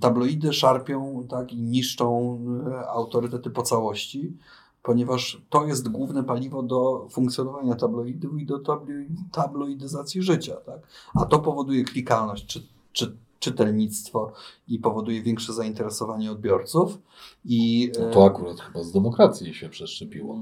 Tabloidy 0.00 0.52
szarpią 0.52 1.26
tak, 1.30 1.52
i 1.52 1.56
niszczą 1.62 2.38
e, 2.70 2.88
autorytety 2.88 3.50
po 3.50 3.62
całości, 3.62 4.36
ponieważ 4.82 5.42
to 5.50 5.66
jest 5.66 5.88
główne 5.88 6.24
paliwo 6.24 6.62
do 6.62 7.08
funkcjonowania 7.10 7.74
tabloidów 7.74 8.40
i 8.40 8.46
do 8.46 8.58
tablo- 8.58 9.06
tabloidyzacji 9.32 10.22
życia. 10.22 10.56
Tak? 10.56 10.80
A 11.14 11.24
to 11.24 11.38
powoduje 11.38 11.84
klikalność, 11.84 12.46
czy, 12.46 12.66
czy, 12.92 13.16
czytelnictwo 13.38 14.32
i 14.68 14.78
powoduje 14.78 15.22
większe 15.22 15.52
zainteresowanie 15.52 16.32
odbiorców. 16.32 16.98
I, 17.44 17.92
e, 17.98 18.10
To 18.10 18.24
akurat 18.24 18.60
chyba 18.60 18.82
z 18.84 18.92
demokracji 18.92 19.54
się 19.54 19.68
przeszczepiło. 19.68 20.40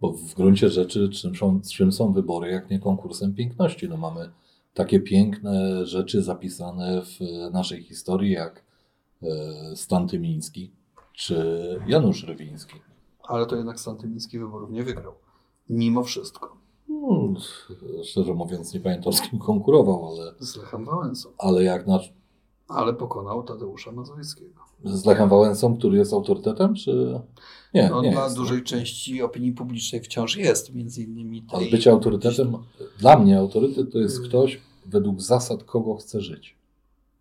Bo 0.00 0.12
w 0.12 0.34
gruncie 0.34 0.68
rzeczy 0.68 1.08
czym 1.08 1.36
są, 1.36 1.60
czym 1.60 1.92
są 1.92 2.12
wybory, 2.12 2.50
jak 2.50 2.70
nie 2.70 2.78
konkursem 2.78 3.34
piękności? 3.34 3.88
No 3.88 3.96
mamy 3.96 4.30
takie 4.74 5.00
piękne 5.00 5.86
rzeczy 5.86 6.22
zapisane 6.22 7.02
w 7.02 7.18
naszej 7.52 7.82
historii, 7.82 8.32
jak 8.32 8.64
e, 9.22 9.26
Stan 9.76 10.08
Tymiński 10.08 10.70
czy 11.12 11.36
Janusz 11.86 12.24
Rywiński. 12.24 12.74
Ale 13.28 13.46
to 13.46 13.56
jednak 13.56 13.80
Stan 13.80 13.96
Tymiński 13.96 14.38
wyborów 14.38 14.70
nie 14.70 14.82
wygrał. 14.82 15.12
Mimo 15.70 16.02
wszystko. 16.04 16.56
No, 16.88 17.34
szczerze 18.04 18.34
mówiąc, 18.34 18.74
nie 18.74 18.80
pamiętam 18.80 19.12
z 19.12 19.20
kim 19.20 19.38
konkurował, 19.38 20.06
ale, 20.08 20.32
Z 20.38 20.56
Lechem 20.56 20.84
Wałęsą. 20.84 21.28
ale 21.38 21.62
jak 21.64 21.86
na, 21.86 22.00
Ale 22.68 22.94
pokonał 22.94 23.42
Tadeusza 23.42 23.92
Mazowieckiego. 23.92 24.60
z 24.84 25.04
Lechem 25.06 25.28
Wałęsą, 25.28 25.76
który 25.76 25.98
jest 25.98 26.12
autorytetem, 26.12 26.74
czy 26.74 27.20
nie? 27.74 27.88
No, 27.90 28.02
nie 28.02 28.10
dla 28.12 28.24
jest. 28.24 28.36
dużej 28.36 28.62
części 28.62 29.22
opinii 29.22 29.52
publicznej 29.52 30.00
wciąż 30.02 30.36
jest, 30.36 30.74
między 30.74 31.02
innymi 31.02 31.42
tej... 31.42 31.58
Ale 31.58 31.70
bycie 31.70 31.90
autorytetem, 31.90 32.56
dla 32.98 33.18
mnie 33.18 33.38
autorytet 33.38 33.92
to 33.92 33.98
jest 33.98 34.16
Mm. 34.16 34.28
ktoś, 34.28 34.60
według 34.86 35.20
zasad 35.20 35.64
kogo 35.64 35.94
chce 35.96 36.20
żyć. 36.20 36.56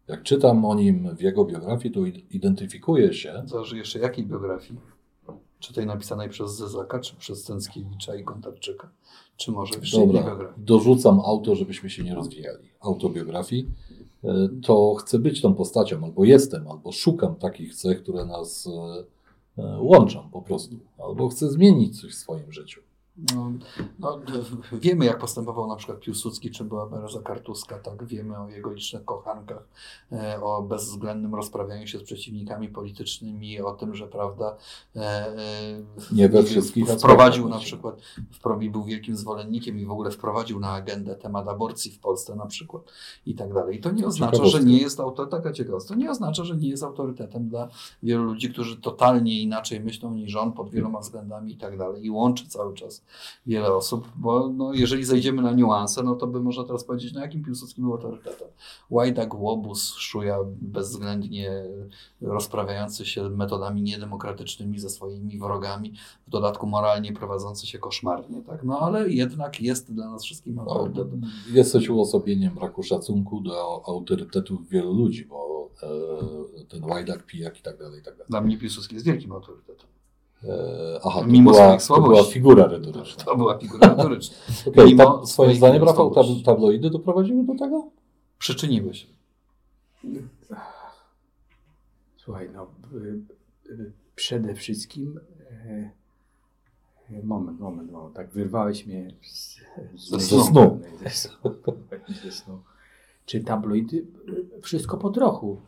Jak 0.08 0.24
czytam 0.24 0.66
o 0.66 0.76
nim 0.76 1.16
w 1.16 1.22
jego 1.22 1.46
biografii, 1.46 1.94
to 1.94 2.00
id- 2.00 2.24
identyfikuję 2.32 3.14
się. 3.14 3.44
Zależy 3.46 3.78
jeszcze 3.78 4.00
jakiej 4.00 4.26
biografii. 4.26 4.80
Czy 5.62 5.74
tej 5.74 5.86
napisanej 5.86 6.30
przez 6.30 6.56
Zezaka, 6.56 7.00
czy 7.00 7.16
przez 7.16 7.44
Cęckiewicza 7.44 8.16
i 8.16 8.24
Gontarczyka, 8.24 8.90
czy 9.38 9.52
może 9.52 9.74
innej 9.76 9.92
Dobra, 10.08 10.22
biografii. 10.24 10.66
dorzucam 10.66 11.20
auto, 11.20 11.56
żebyśmy 11.56 11.90
się 11.90 12.04
nie 12.04 12.16
rozwijali. 12.16 12.70
Autobiografii. 12.80 13.68
E, 14.24 14.50
To 14.64 14.96
chcę 14.96 15.20
być 15.20 15.42
tą 15.42 15.54
postacią, 15.54 16.04
albo 16.04 16.26
jestem, 16.26 16.68
albo 16.68 16.92
szukam 16.92 17.36
takich 17.36 17.76
cech, 17.76 18.04
które 18.04 18.26
nas 18.26 18.68
e, 19.58 19.64
e, 19.64 19.82
łączą 19.82 20.30
po 20.32 20.42
prostu. 20.42 20.76
Albo 21.08 21.30
chcę 21.30 21.50
zmienić 21.50 22.02
coś 22.02 22.12
w 22.12 22.18
swoim 22.18 22.52
życiu. 22.52 22.82
No, 23.18 23.52
no, 24.00 24.20
wiemy, 24.74 25.06
jak 25.06 25.18
postępował 25.18 25.68
na 25.68 25.76
przykład 25.76 26.00
Piłsudski, 26.00 26.52
czy 26.52 26.64
była 26.64 26.86
Bereza 26.86 27.22
Kartuska, 27.22 27.80
tak? 27.80 28.06
Wiemy 28.06 28.38
o 28.38 28.50
jego 28.50 28.74
licznych 28.74 29.06
kochankach, 29.06 29.68
e, 30.12 30.42
o 30.42 30.62
bezwzględnym 30.62 31.36
rozprawianiu 31.36 31.88
się 31.88 32.00
z 32.00 32.04
przeciwnikami 32.04 32.70
politycznymi, 32.70 33.62
o 33.62 33.72
tym, 33.72 33.96
że 33.96 34.08
prawda, 34.08 34.58
e, 34.96 35.00
e, 35.00 35.36
Nie 36.12 36.30
we 36.30 36.44
wszystkich 36.44 36.88
wprowadził 36.88 37.50
na 37.50 37.60
przykład, 37.60 38.02
wprowadził, 38.32 38.72
był 38.72 38.84
wielkim 38.84 39.18
zwolennikiem 39.18 39.80
i 39.80 39.86
w 39.86 39.92
ogóle 39.92 40.12
wprowadził 40.12 40.60
na 40.60 40.72
agendę 40.72 41.16
temat 41.16 41.48
aborcji 41.48 41.92
w 41.92 42.00
Polsce 42.00 42.36
na 42.36 42.46
przykład 42.46 42.84
i 43.26 43.36
tak 43.36 43.54
dalej. 43.54 43.78
I 43.78 43.82
to 43.82 43.92
nie 43.92 44.06
oznacza, 44.06 44.46
że 44.46 44.64
nie 44.64 44.78
jest 44.78 45.00
autorytetem, 45.00 45.54
ciekawostka, 45.54 45.94
to 45.94 46.00
nie 46.00 46.12
oznacza, 46.12 46.44
że 46.44 46.58
nie 46.58 46.70
jest 46.70 46.84
autorytetem 46.84 47.50
dla 47.50 47.68
wielu 48.04 48.24
ludzi, 48.24 48.50
którzy 48.50 48.78
totalnie 48.78 49.42
inaczej 49.42 49.80
myślą 49.80 50.14
niż 50.14 50.36
on 50.36 50.54
pod 50.54 50.70
wieloma 50.70 51.00
względami 51.00 51.54
i 51.54 51.58
tak 51.58 51.78
dalej. 51.78 52.06
I 52.06 52.10
łączy 52.10 52.48
cały 52.48 52.74
czas 52.74 53.01
wiele 53.46 53.74
osób, 53.74 54.08
bo 54.16 54.50
no, 54.50 54.74
jeżeli 54.74 55.04
zejdziemy 55.04 55.42
na 55.42 55.52
niuanse, 55.52 56.04
no 56.04 56.16
to 56.16 56.28
by 56.28 56.40
można 56.42 56.64
teraz 56.64 56.84
powiedzieć, 56.84 57.14
no 57.14 57.22
jakim 57.22 57.44
Piłsudski 57.44 57.82
był 57.82 57.94
autorytetem. 57.94 58.48
Łajdak, 58.90 59.34
łobuz, 59.36 59.94
szuja 59.94 60.38
bezwzględnie 60.62 61.52
rozprawiający 62.22 63.06
się 63.06 63.30
metodami 63.30 63.82
niedemokratycznymi 63.82 64.80
ze 64.80 64.90
swoimi 64.90 65.40
wrogami, 65.40 65.94
w 66.28 66.30
dodatku 66.30 66.68
moralnie 66.68 67.14
prowadzący 67.14 67.68
się 67.68 67.80
koszmarnie, 67.80 68.42
tak? 68.42 68.64
No 68.64 68.80
ale 68.80 69.10
jednak 69.10 69.62
jest 69.62 69.94
dla 69.94 70.10
nas 70.12 70.24
wszystkim 70.24 70.56
No, 70.56 70.62
autorytetem. 70.62 71.22
jesteś 71.52 71.90
uosobieniem 71.90 72.56
braku 72.56 72.84
szacunku 72.84 73.42
do 73.42 73.82
autorytetów 73.88 74.70
wielu 74.70 74.94
ludzi, 74.94 75.26
bo 75.26 75.70
e, 75.84 76.66
ten 76.66 76.84
Łajdak, 76.86 77.26
Pijak 77.26 77.60
i 77.60 77.62
tak 77.62 77.78
dalej, 77.80 78.00
i 78.00 78.04
tak 78.04 78.14
dalej. 78.14 78.28
Dla 78.30 78.42
mnie 78.42 78.58
Piłsudski 78.58 78.94
jest 78.96 79.06
wielkim 79.06 79.32
autorytetem. 79.32 79.88
E, 80.44 81.00
aha, 81.04 81.20
to 81.20 81.28
Mimo 81.28 81.52
była, 81.52 81.80
swoich 81.80 81.98
to 81.98 82.04
była 82.04 82.24
figura 82.24 82.68
retoryczna. 82.68 83.24
To 83.26 83.38
była 83.38 83.58
figura 83.58 83.88
retoryczna. 83.88 84.38
Okay, 84.68 84.86
Mimo 84.86 85.20
ta, 85.20 85.26
swoim 85.26 85.56
zdaniem, 85.56 85.84
Rafał, 85.84 86.16
tabloidy 86.46 86.90
doprowadziły 86.90 87.44
do 87.44 87.56
tego? 87.56 87.88
Przyczyniły 88.40 88.94
się. 88.94 89.08
Słuchaj, 92.18 92.50
no 92.54 92.68
y, 92.94 93.22
y, 93.70 93.92
przede 94.16 94.56
wszystkim 94.56 95.20
e, 95.66 95.92
moment, 97.24 97.60
moment, 97.60 97.92
moment, 97.92 98.16
tak 98.16 98.30
wyrwałeś 98.30 98.86
mnie 98.86 99.14
z, 99.22 99.60
Ze 100.10 100.20
snu. 100.20 100.80
Ze 101.04 101.10
snu. 101.20 101.36
Ze 102.24 102.32
snu. 102.32 102.62
Czy 103.26 103.44
tabloidy? 103.44 103.98
Y, 103.98 104.62
Wszystko 104.62 104.98
po 104.98 105.10
trochu, 105.10 105.62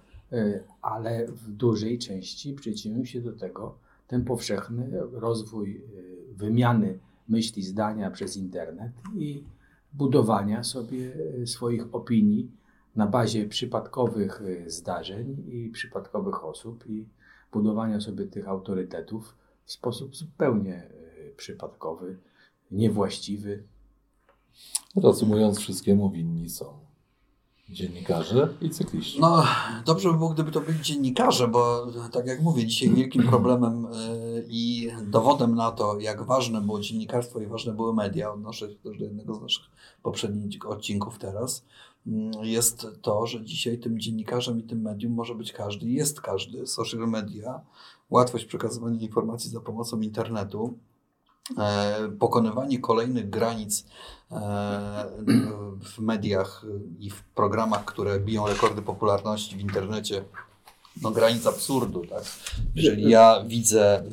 ale 0.81 1.27
w 1.27 1.51
dużej 1.51 1.99
części 1.99 2.53
przyczynił 2.53 3.05
się 3.05 3.21
do 3.21 3.33
tego 3.33 3.75
ten 4.13 4.25
powszechny 4.25 4.89
rozwój 5.11 5.77
y, 5.77 6.33
wymiany 6.35 6.99
myśli, 7.29 7.63
zdania 7.63 8.11
przez 8.11 8.37
internet 8.37 8.91
i 9.15 9.43
budowania 9.93 10.63
sobie 10.63 11.13
y, 11.41 11.47
swoich 11.47 11.95
opinii 11.95 12.51
na 12.95 13.07
bazie 13.07 13.47
przypadkowych 13.47 14.41
y, 14.41 14.69
zdarzeń 14.69 15.43
i 15.47 15.69
przypadkowych 15.69 16.45
osób 16.45 16.89
i 16.89 17.09
budowania 17.51 18.01
sobie 18.01 18.25
tych 18.25 18.47
autorytetów 18.47 19.37
w 19.65 19.71
sposób 19.71 20.15
zupełnie 20.15 20.89
przypadkowy, 21.37 22.17
niewłaściwy. 22.71 23.63
Reasumując, 24.95 25.59
wszystkiemu 25.59 26.09
winni 26.11 26.49
są 26.49 26.79
dziennikarze 27.69 28.49
i 28.61 28.69
cykliści. 28.69 29.19
No, 29.19 29.43
dobrze 29.85 30.11
by 30.11 30.17
było, 30.17 30.29
gdyby 30.29 30.51
to 30.51 30.61
byli 30.61 30.81
dziennikarze, 30.81 31.47
bo 31.47 31.87
tak 32.11 32.27
jak 32.27 32.41
mówię, 32.41 32.65
dzisiaj 32.65 32.89
wielkim 32.89 33.23
problemem 33.23 33.85
y, 33.85 34.45
i 34.49 34.89
dowodem 35.07 35.55
na 35.55 35.71
to, 35.71 35.99
jak 35.99 36.23
ważne 36.23 36.61
było 36.61 36.79
dziennikarstwo 36.79 37.39
i 37.39 37.47
ważne 37.47 37.73
były 37.73 37.93
media, 37.93 38.33
odnoszę 38.33 38.69
się 38.69 38.75
też 38.75 38.97
do 38.97 39.03
jednego 39.03 39.35
z 39.35 39.41
naszych 39.41 39.63
poprzednich 40.03 40.65
odcinków 40.67 41.17
teraz, 41.19 41.65
mm, 42.07 42.31
jest 42.41 42.87
to, 43.01 43.27
że 43.27 43.45
dzisiaj 43.45 43.77
tym 43.77 43.99
dziennikarzem 43.99 44.59
i 44.59 44.63
tym 44.63 44.81
medium 44.81 45.13
może 45.13 45.35
być 45.35 45.51
każdy 45.51 45.89
jest 45.89 46.21
każdy. 46.21 46.67
Social 46.67 47.07
media, 47.07 47.61
łatwość 48.09 48.45
przekazywania 48.45 48.99
informacji 48.99 49.49
za 49.49 49.61
pomocą 49.61 50.01
internetu, 50.01 50.73
e, 50.73 50.92
pokonywanie 52.19 52.79
kolejnych 52.79 53.29
granic 53.29 53.85
e, 54.31 54.35
w 55.81 55.99
mediach 55.99 56.65
i 56.99 57.09
w 57.09 57.23
programach, 57.23 57.85
które 57.85 58.19
biją 58.19 58.47
rekordy 58.47 58.81
popularności 58.81 59.55
w 59.55 59.59
internecie. 59.59 60.23
No 61.01 61.11
granic 61.11 61.47
absurdu, 61.47 62.05
tak? 62.05 62.23
Jeżeli 62.75 63.09
ja 63.09 63.43
widzę 63.47 64.03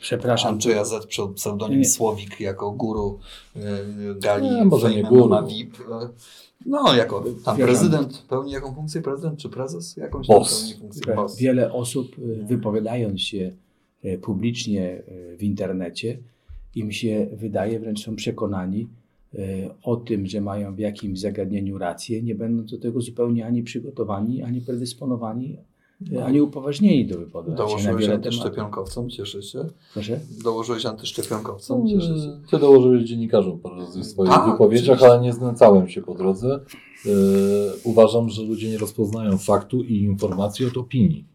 Przepraszam. 0.00 0.52
Andrzeja 0.52 0.84
Z, 0.84 1.06
pseu- 1.06 1.34
pseudonim 1.34 1.78
Nie. 1.78 1.88
Słowik, 1.88 2.40
jako 2.40 2.70
guru 2.70 3.18
y, 3.56 3.60
gali 4.20 4.50
Nie, 4.50 4.64
może 4.64 4.90
nie 4.90 5.02
Fame 5.02 5.08
guru. 5.08 5.26
MMA 5.28 5.42
VIP, 5.42 5.76
no 6.66 6.94
jako 6.94 7.24
tam 7.44 7.56
prezydent, 7.56 8.22
pełni 8.28 8.52
jaką 8.52 8.74
funkcję 8.74 9.02
prezydent, 9.02 9.38
czy 9.38 9.48
prezes? 9.48 9.96
Jakąś 9.96 10.26
Boss. 10.26 10.50
tam 10.50 10.58
pełni 10.68 10.80
funkcję 10.80 11.14
boss. 11.14 11.36
Wiele 11.36 11.72
osób 11.72 12.16
wypowiadając 12.44 13.20
się 13.20 13.52
publicznie 14.22 15.02
w 15.38 15.42
internecie, 15.42 16.18
im 16.76 16.92
się 16.92 17.26
wydaje, 17.32 17.80
wręcz 17.80 18.04
są 18.04 18.16
przekonani 18.16 18.88
y, 19.34 19.70
o 19.82 19.96
tym, 19.96 20.26
że 20.26 20.40
mają 20.40 20.74
w 20.74 20.78
jakimś 20.78 21.20
zagadnieniu 21.20 21.78
rację, 21.78 22.22
nie 22.22 22.34
będąc 22.34 22.70
do 22.70 22.78
tego 22.78 23.00
zupełnie 23.00 23.46
ani 23.46 23.62
przygotowani, 23.62 24.42
ani 24.42 24.60
predysponowani, 24.60 25.56
y, 26.12 26.24
ani 26.24 26.40
upoważnieni 26.40 27.06
do 27.06 27.18
wypowiadania 27.18 27.56
Dołożyłeś 27.56 28.08
antyszczepionkowcom, 28.08 29.10
cieszę 29.10 29.42
się. 29.42 29.64
Proszę? 29.92 30.20
Dołożyłeś 30.44 30.86
antyszczepionkowcom, 30.86 31.88
cieszę 31.88 32.18
się. 32.18 32.40
Ty 32.50 32.58
dołożyłeś 32.58 33.02
dziennikarzom 33.02 33.58
parę 33.58 33.76
razy 33.76 34.00
w 34.00 34.06
swoich 34.06 34.30
Tak, 34.30 34.52
wypowiedziach, 34.52 35.02
ale 35.02 35.20
nie 35.20 35.32
znęcałem 35.32 35.88
się 35.88 36.02
po 36.02 36.14
drodze. 36.14 36.60
Yy, 37.04 37.12
uważam, 37.84 38.28
że 38.28 38.42
ludzie 38.42 38.70
nie 38.70 38.78
rozpoznają 38.78 39.38
faktu 39.38 39.82
i 39.82 40.02
informacji 40.02 40.66
od 40.66 40.76
opinii. 40.76 41.33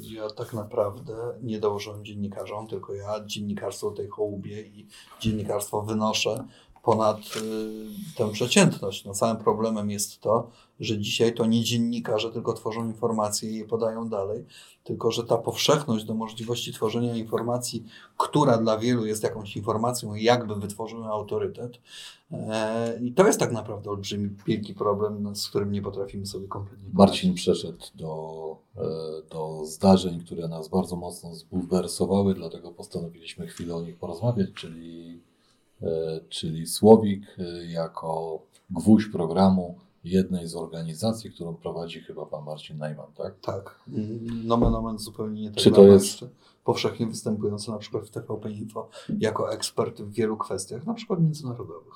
Ja 0.00 0.30
tak 0.30 0.52
naprawdę 0.52 1.14
nie 1.42 1.60
dołożyłem 1.60 2.04
dziennikarzom, 2.04 2.66
tylko 2.66 2.94
ja 2.94 3.24
dziennikarstwo 3.24 3.90
tej 3.90 4.08
hołubie 4.08 4.62
i 4.62 4.86
dziennikarstwo 5.20 5.82
wynoszę 5.82 6.44
ponad 6.86 7.18
y, 7.18 8.16
tę 8.16 8.30
przeciętność. 8.32 9.04
No, 9.04 9.14
całym 9.14 9.36
problemem 9.36 9.90
jest 9.90 10.20
to, 10.20 10.50
że 10.80 10.98
dzisiaj 10.98 11.34
to 11.34 11.46
nie 11.46 11.64
dziennikarze 11.64 12.32
tylko 12.32 12.52
tworzą 12.52 12.86
informacje 12.86 13.50
i 13.50 13.56
je 13.56 13.64
podają 13.64 14.08
dalej, 14.08 14.44
tylko 14.84 15.10
że 15.10 15.24
ta 15.24 15.38
powszechność 15.38 16.04
do 16.04 16.14
możliwości 16.14 16.72
tworzenia 16.72 17.16
informacji, 17.16 17.84
która 18.16 18.58
dla 18.58 18.78
wielu 18.78 19.06
jest 19.06 19.22
jakąś 19.22 19.56
informacją, 19.56 20.14
jakby 20.14 20.54
wytworzyła 20.54 21.08
autorytet. 21.08 21.78
E, 22.32 22.98
I 23.02 23.12
to 23.12 23.26
jest 23.26 23.40
tak 23.40 23.52
naprawdę 23.52 23.90
olbrzymi, 23.90 24.30
wielki 24.46 24.74
problem, 24.74 25.22
no, 25.22 25.34
z 25.34 25.48
którym 25.48 25.72
nie 25.72 25.82
potrafimy 25.82 26.26
sobie 26.26 26.48
kompletnie 26.48 26.88
Marcin 26.92 27.34
przeszedł 27.34 27.84
do, 27.94 28.56
e, 28.76 28.82
do 29.30 29.62
zdarzeń, 29.64 30.20
które 30.20 30.48
nas 30.48 30.68
bardzo 30.68 30.96
mocno 30.96 31.34
zbulwersowały, 31.34 32.34
dlatego 32.34 32.70
postanowiliśmy 32.70 33.46
chwilę 33.46 33.74
o 33.74 33.82
nich 33.82 33.96
porozmawiać, 33.96 34.48
czyli, 34.54 35.20
czyli 36.28 36.66
Słowik 36.66 37.22
e, 37.38 37.66
jako 37.66 38.42
gwóźdź 38.70 39.08
programu 39.08 39.78
jednej 40.04 40.46
z 40.46 40.56
organizacji, 40.56 41.30
którą 41.30 41.54
prowadzi 41.54 42.00
chyba 42.00 42.26
pan 42.26 42.44
Marcin 42.44 42.78
Najman, 42.78 43.06
tak? 43.16 43.40
Tak. 43.40 43.80
Nomen 44.44 44.74
omen 44.74 44.98
zupełnie 44.98 45.42
nie 45.42 45.50
tak 45.50 45.58
Czy 45.58 45.70
to 45.70 45.82
jest- 45.82 46.04
jeszcze 46.06 46.28
powszechnie 46.64 47.06
występujący 47.06 47.70
na 47.70 47.78
przykład 47.78 48.04
w 48.06 48.10
TVP 48.10 48.50
Info 48.50 48.88
jako 49.18 49.52
ekspert 49.52 50.00
w 50.02 50.12
wielu 50.12 50.36
kwestiach, 50.36 50.86
na 50.86 50.94
przykład 50.94 51.20
międzynarodowych. 51.20 51.94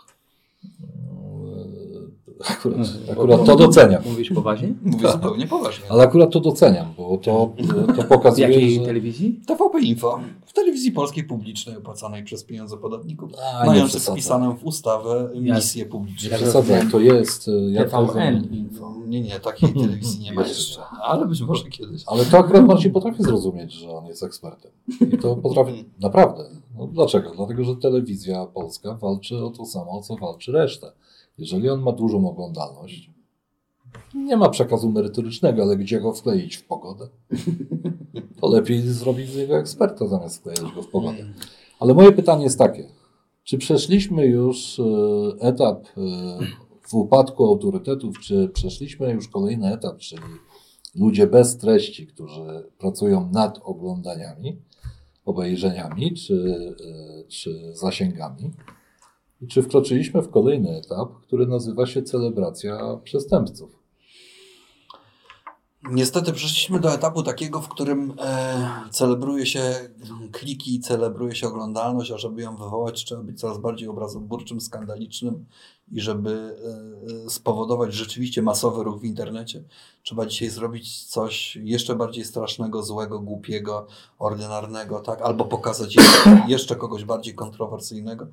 E, 2.40 2.52
Akurat, 2.52 2.88
akurat 3.12 3.44
to 3.46 3.56
doceniam. 3.56 4.02
Mówisz 4.06 4.30
poważnie? 4.30 4.68
Mówię 4.82 5.02
Tak. 5.02 5.12
zupełnie 5.12 5.46
poważnie. 5.46 5.84
Ale 5.90 6.02
akurat 6.02 6.30
to 6.32 6.40
doceniam, 6.40 6.86
bo 6.98 7.16
to, 7.18 7.52
to 7.96 8.02
W 8.02 8.06
pokazuje, 8.06 8.48
jakiej 8.48 8.74
że... 8.74 8.80
telewizji? 8.80 9.40
TVP 9.46 9.80
Info 9.80 10.20
w 10.46 10.52
telewizji 10.52 10.92
polskiej 10.92 11.24
publicznej 11.24 11.76
opłacanej 11.76 12.24
przez 12.24 12.44
pieniądze 12.44 12.76
podatników, 12.76 13.30
A, 13.52 13.74
wpisaną 14.12 14.56
w 14.56 14.64
ustawę 14.64 15.28
misję 15.34 15.86
publiczną. 15.86 16.30
Nie 16.30 16.36
przesadzaj, 16.36 16.88
to 16.92 17.00
jest... 17.00 17.48
e, 17.48 17.52
Jak 17.70 17.90
to 17.90 18.06
TVN. 18.06 18.48
Info. 18.54 18.94
Nie, 19.06 19.20
nie, 19.20 19.40
takiej 19.40 19.72
telewizji 19.74 20.24
nie 20.24 20.32
ma 20.32 20.42
jeszcze, 20.46 20.80
ale 21.02 21.26
być 21.26 21.40
może 21.42 21.64
kiedyś. 21.64 22.02
Ale 22.06 22.24
to 22.24 22.38
akurat 22.38 22.66
Marcin 22.66 22.92
potrafi 22.92 23.22
zrozumieć, 23.22 23.72
że 23.72 23.90
on 23.90 24.06
jest 24.06 24.22
ekspertem. 24.22 24.70
I 25.12 25.18
to 25.18 25.36
potrafi 25.36 25.84
naprawdę. 26.00 26.44
No 26.78 26.86
dlaczego? 26.86 27.32
Dlatego, 27.36 27.64
że 27.64 27.76
telewizja 27.76 28.46
polska 28.46 28.94
walczy 28.94 29.44
o 29.44 29.50
to 29.50 29.66
samo, 29.66 29.90
o 29.98 30.02
co 30.02 30.16
walczy 30.16 30.52
reszta. 30.52 30.86
Jeżeli 31.40 31.70
on 31.70 31.80
ma 31.82 31.92
dużą 31.92 32.28
oglądalność, 32.28 33.10
nie 34.14 34.36
ma 34.36 34.48
przekazu 34.48 34.90
merytorycznego, 34.90 35.62
ale 35.62 35.76
gdzie 35.76 36.00
go 36.00 36.12
wkleić 36.12 36.56
w 36.56 36.64
pogodę? 36.64 37.08
To 38.40 38.48
lepiej 38.48 38.80
zrobić 38.80 39.30
z 39.30 39.36
niego 39.36 39.58
eksperta, 39.58 40.06
zamiast 40.06 40.38
wklejać 40.38 40.72
go 40.74 40.82
w 40.82 40.88
pogodę. 40.88 41.24
Ale 41.80 41.94
moje 41.94 42.12
pytanie 42.12 42.44
jest 42.44 42.58
takie. 42.58 42.88
Czy 43.44 43.58
przeszliśmy 43.58 44.26
już 44.26 44.80
e, 44.80 44.84
etap 45.40 45.86
e, 45.86 46.00
w 46.82 46.94
upadku 46.94 47.46
autorytetów, 47.46 48.18
czy 48.20 48.48
przeszliśmy 48.48 49.12
już 49.12 49.28
kolejny 49.28 49.72
etap, 49.72 49.98
czyli 49.98 50.22
ludzie 50.94 51.26
bez 51.26 51.58
treści, 51.58 52.06
którzy 52.06 52.70
pracują 52.78 53.30
nad 53.32 53.60
oglądaniami, 53.62 54.56
obejrzeniami 55.24 56.14
czy, 56.14 56.74
e, 57.20 57.24
czy 57.28 57.72
zasięgami? 57.74 58.50
I 59.40 59.46
czy 59.46 59.62
wkroczyliśmy 59.62 60.22
w 60.22 60.30
kolejny 60.30 60.76
etap, 60.76 61.12
który 61.22 61.46
nazywa 61.46 61.86
się 61.86 62.02
celebracja 62.02 62.96
przestępców? 63.04 63.80
Niestety 65.90 66.32
przeszliśmy 66.32 66.80
do 66.80 66.94
etapu 66.94 67.22
takiego, 67.22 67.60
w 67.60 67.68
którym 67.68 68.14
e, 68.18 68.70
celebruje 68.90 69.46
się 69.46 69.60
kliki, 70.32 70.80
celebruje 70.80 71.34
się 71.34 71.48
oglądalność, 71.48 72.10
a 72.10 72.18
żeby 72.18 72.42
ją 72.42 72.56
wywołać, 72.56 73.04
trzeba 73.04 73.22
być 73.22 73.40
coraz 73.40 73.58
bardziej 73.58 73.88
obrazoburczym, 73.88 74.60
skandalicznym 74.60 75.46
i 75.92 76.00
żeby 76.00 76.56
e, 77.26 77.30
spowodować 77.30 77.94
rzeczywiście 77.94 78.42
masowy 78.42 78.84
ruch 78.84 79.00
w 79.00 79.04
internecie, 79.04 79.62
trzeba 80.02 80.26
dzisiaj 80.26 80.48
zrobić 80.48 81.04
coś 81.04 81.56
jeszcze 81.56 81.96
bardziej 81.96 82.24
strasznego, 82.24 82.82
złego, 82.82 83.20
głupiego, 83.20 83.86
ordynarnego, 84.18 85.00
tak? 85.00 85.22
albo 85.22 85.44
pokazać 85.44 85.96
jeszcze, 86.48 86.76
kogoś 86.84 87.04
bardziej 87.04 87.34
kontrowersyjnego, 87.34 88.26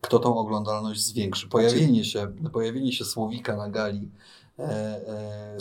kto 0.00 0.18
tą 0.18 0.36
oglądalność 0.36 1.00
zwiększy. 1.00 1.48
Pojawienie 1.48 2.04
się, 2.04 2.32
pojawienie 2.52 2.92
się 2.92 3.04
słowika 3.04 3.56
na 3.56 3.70
gali 3.70 4.00
e, 4.00 4.10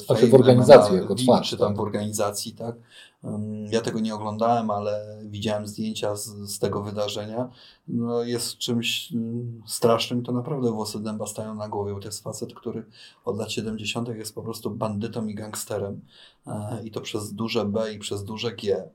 Znaczy 0.05 0.27
w 0.27 0.33
organizacji 0.33 0.95
jako 0.95 1.15
twarz, 1.15 1.49
Czy 1.49 1.57
tam 1.57 1.67
tak. 1.67 1.77
w 1.77 1.79
organizacji, 1.79 2.51
tak. 2.51 2.75
Ym, 3.23 3.65
Ja 3.65 3.81
tego 3.81 3.99
nie 3.99 4.15
oglądałem, 4.15 4.71
ale 4.71 5.19
widziałem 5.23 5.67
zdjęcia 5.67 6.15
z, 6.15 6.25
z 6.25 6.59
tego 6.59 6.83
wydarzenia. 6.83 7.49
No, 7.87 8.23
jest 8.23 8.57
czymś 8.57 9.11
ym, 9.11 9.61
strasznym, 9.67 10.23
to 10.23 10.31
naprawdę 10.31 10.71
włosy 10.71 10.99
dęba 10.99 11.27
stają 11.27 11.55
na 11.55 11.69
głowie, 11.69 11.93
bo 11.93 11.99
to 11.99 12.07
jest 12.07 12.23
facet, 12.23 12.53
który 12.53 12.85
od 13.25 13.37
lat 13.37 13.51
70. 13.51 14.07
jest 14.07 14.35
po 14.35 14.41
prostu 14.43 14.71
bandytą 14.71 15.27
i 15.27 15.35
gangsterem. 15.35 16.01
E, 16.47 16.81
I 16.83 16.91
to 16.91 17.01
przez 17.01 17.33
duże 17.33 17.65
B 17.65 17.93
i 17.93 17.99
przez 17.99 18.23
duże 18.23 18.51
G. 18.51 18.89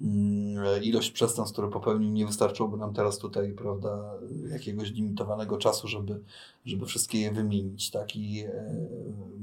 Mm, 0.00 0.82
Ilość 0.82 1.10
przestępstw, 1.10 1.52
które 1.52 1.68
popełnił, 1.68 2.10
nie 2.10 2.26
wystarczyłoby 2.26 2.76
nam 2.76 2.94
teraz 2.94 3.18
tutaj, 3.18 3.52
prawda, 3.52 4.14
jakiegoś 4.50 4.90
limitowanego 4.90 5.58
czasu, 5.58 5.88
żeby, 5.88 6.20
żeby 6.66 6.86
wszystkie 6.86 7.20
je 7.20 7.32
wymienić. 7.32 7.90
Tak? 7.90 8.16
I 8.16 8.40
e, 8.40 8.50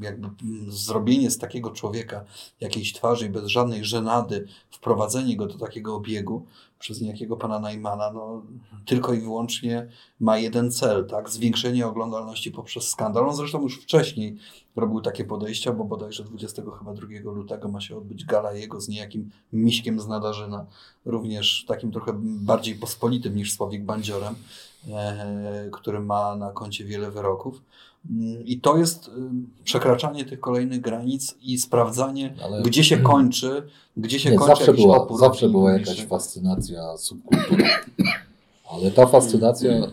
jakby 0.01 0.27
zrobienie 0.67 1.31
z 1.31 1.37
takiego 1.37 1.71
człowieka 1.71 2.25
jakiejś 2.59 2.93
twarzy 2.93 3.25
i 3.25 3.29
bez 3.29 3.45
żadnej 3.45 3.85
żenady, 3.85 4.47
wprowadzenie 4.71 5.37
go 5.37 5.47
do 5.47 5.57
takiego 5.57 5.95
obiegu 5.95 6.45
przez 6.79 7.01
niejakiego 7.01 7.37
pana 7.37 7.59
Najmana, 7.59 8.11
no, 8.11 8.43
tylko 8.85 9.13
i 9.13 9.19
wyłącznie 9.19 9.87
ma 10.19 10.37
jeden 10.37 10.71
cel, 10.71 11.07
tak? 11.07 11.29
Zwiększenie 11.29 11.87
oglądalności 11.87 12.51
poprzez 12.51 12.87
skandal. 12.87 13.29
On 13.29 13.35
zresztą 13.35 13.61
już 13.61 13.81
wcześniej 13.81 14.37
robił 14.75 15.01
takie 15.01 15.25
podejścia, 15.25 15.73
bo 15.73 15.83
bodajże 15.83 16.23
20 16.23 16.61
chyba 16.79 16.93
2 16.93 17.07
lutego 17.23 17.67
ma 17.67 17.81
się 17.81 17.97
odbyć 17.97 18.25
gala 18.25 18.53
jego 18.53 18.81
z 18.81 18.87
niejakim 18.87 19.29
miśkiem 19.53 19.99
z 19.99 20.07
Nadarzyna, 20.07 20.65
również 21.05 21.65
takim 21.67 21.91
trochę 21.91 22.11
bardziej 22.21 22.75
pospolitym 22.75 23.35
niż 23.35 23.53
Sławik 23.53 23.83
Bandziorem, 23.83 24.35
który 25.71 25.99
ma 25.99 26.35
na 26.35 26.51
koncie 26.51 26.85
wiele 26.85 27.11
wyroków. 27.11 27.61
Mm, 28.09 28.45
I 28.45 28.59
to 28.59 28.77
jest 28.77 29.07
y, 29.07 29.11
przekraczanie 29.63 30.25
tych 30.25 30.39
kolejnych 30.39 30.81
granic 30.81 31.35
i 31.41 31.57
sprawdzanie, 31.57 32.33
Ale- 32.43 32.61
gdzie 32.61 32.83
się 32.83 32.97
kończy, 32.97 33.67
gdzie 33.97 34.19
się 34.19 34.31
Nie, 34.31 34.37
kończy 34.37 34.55
zawsze 34.55 34.73
była, 34.73 34.97
opór 34.97 35.19
zawsze 35.19 35.49
była 35.49 35.71
jakaś 35.73 36.05
fascynacja 36.05 36.97
subkulturą. 36.97 37.63
Ale 38.71 38.91
ta 38.91 39.05
fascynacja, 39.05 39.71
e, 39.71 39.87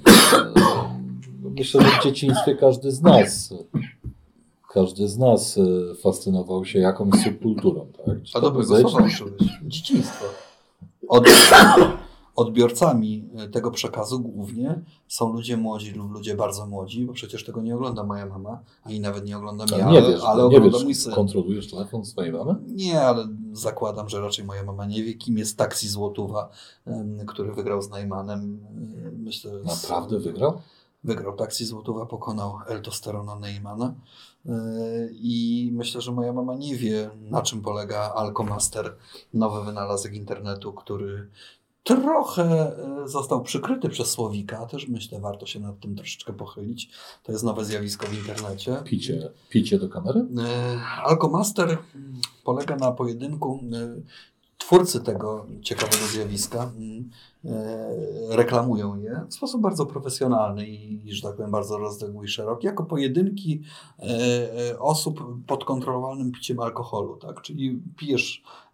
myślę, 1.59 1.83
że 1.83 2.01
w 2.01 2.03
dzieciństwie 2.05 2.55
każdy 2.57 2.93
z 2.93 3.03
nas, 3.03 3.55
każdy 4.73 5.09
z 5.09 5.19
nas 5.19 5.59
e, 5.59 5.95
fascynował 5.95 6.65
się 6.65 6.79
jakąś 6.79 7.23
subkulturą. 7.25 7.87
Tak? 8.07 8.23
Czy 8.23 8.39
A 8.39 8.41
to 8.41 8.65
słowa 8.65 9.05
użyłeś. 9.05 9.43
Dzieciństwo. 9.63 10.25
Od, 11.09 11.29
odbiorcami 12.37 13.29
tego 13.53 13.71
przekazu 13.71 14.21
głównie 14.21 14.81
są 15.09 15.33
ludzie 15.33 15.57
młodzi 15.57 15.91
lub 15.93 16.11
ludzie 16.13 16.35
bardzo 16.35 16.67
młodzi, 16.67 17.05
bo 17.05 17.13
przecież 17.13 17.45
tego 17.45 17.63
nie 17.63 17.75
ogląda 17.75 18.05
moja 18.05 18.27
mama, 18.27 18.59
ani 18.85 19.01
nawet 19.01 19.25
nie 19.27 19.37
oglądam 19.37 19.67
Ale 19.73 19.79
ja, 19.79 19.91
nie 19.91 19.99
ale, 19.99 20.09
wiesz, 20.13 20.25
ale 20.25 20.49
nie 20.49 20.57
ogląda 20.57 20.79
mój 20.79 20.89
wiesz, 20.89 20.99
syn. 20.99 21.13
kontrolujesz 21.15 21.71
telefon 21.71 22.05
swojej 22.05 22.33
mamy? 22.33 22.55
Nie, 22.67 23.01
ale 23.03 23.29
zakładam, 23.53 24.09
że 24.09 24.21
raczej 24.21 24.45
moja 24.45 24.63
mama 24.65 24.87
nie 24.87 25.03
wie, 25.05 25.15
kim 25.15 25.39
jest 25.39 25.59
Taksi 25.59 25.89
Złotówa, 25.89 26.49
em, 26.87 27.27
który 27.27 27.53
wygrał 27.53 27.83
z 27.83 27.91
Najmanem. 27.91 28.41
Em, 29.07 29.23
Myślę, 29.23 29.51
z- 29.65 29.83
Naprawdę 29.83 30.19
wygrał? 30.19 30.61
Wygrał 31.05 31.37
Taksi 31.37 31.65
Złotówa, 31.65 32.07
pokonał 32.07 32.59
Eltosterona 32.67 33.37
Neymana. 33.39 33.95
Yy, 34.45 34.53
I 35.13 35.71
myślę, 35.73 36.01
że 36.01 36.13
moja 36.13 36.33
mama 36.33 36.55
nie 36.55 36.77
wie, 36.77 37.11
na 37.31 37.43
czym 37.43 37.63
polega 37.63 38.13
Alcomaster, 38.15 38.97
nowy 39.35 39.65
wynalazek 39.65 40.15
internetu, 40.15 40.73
który 40.73 41.29
trochę 41.85 42.73
yy, 42.99 43.09
został 43.09 43.43
przykryty 43.43 43.89
przez 43.89 44.11
Słowika. 44.11 44.67
Też 44.67 44.89
myślę, 44.89 45.21
warto 45.21 45.47
się 45.47 45.61
nad 45.61 45.81
tym 45.81 45.97
troszeczkę 45.97 46.33
pochylić. 46.33 46.91
To 47.23 47.33
jest 47.33 47.45
nowe 47.45 47.65
zjawisko 47.65 48.07
w 48.07 48.15
internecie. 48.15 48.83
Picie, 48.85 49.31
picie 49.49 49.79
do 49.79 49.89
kamery? 49.89 50.21
E, 50.21 50.81
Alcomaster 51.05 51.69
mm, 51.69 52.21
polega 52.45 52.77
na 52.77 52.93
pojedynku. 52.93 53.61
e, 53.73 54.35
Twórcy 54.65 55.01
tego 55.01 55.47
ciekawego 55.63 56.07
zjawiska 56.07 56.73
e, 57.45 57.47
reklamują 58.37 58.97
je 58.97 59.25
w 59.29 59.35
sposób 59.35 59.63
bardzo 59.63 59.87
profesjonalny 59.87 60.67
i, 60.67 61.13
że 61.13 61.23
tak 61.23 61.37
powiem, 61.37 61.51
bardzo 61.51 61.79
rozległy 61.79 62.25
i 62.25 62.29
szeroki, 62.29 62.67
jako 62.67 62.85
pojedynki 62.85 63.63
e, 63.99 64.05
e, 64.71 64.79
osób 64.79 65.21
pod 65.47 65.65
kontrolowanym 65.65 66.33
piciem 66.33 66.61
alkoholu. 66.61 67.17
Tak? 67.17 67.43
Czyli 67.43 67.83
pijesz 67.97 68.43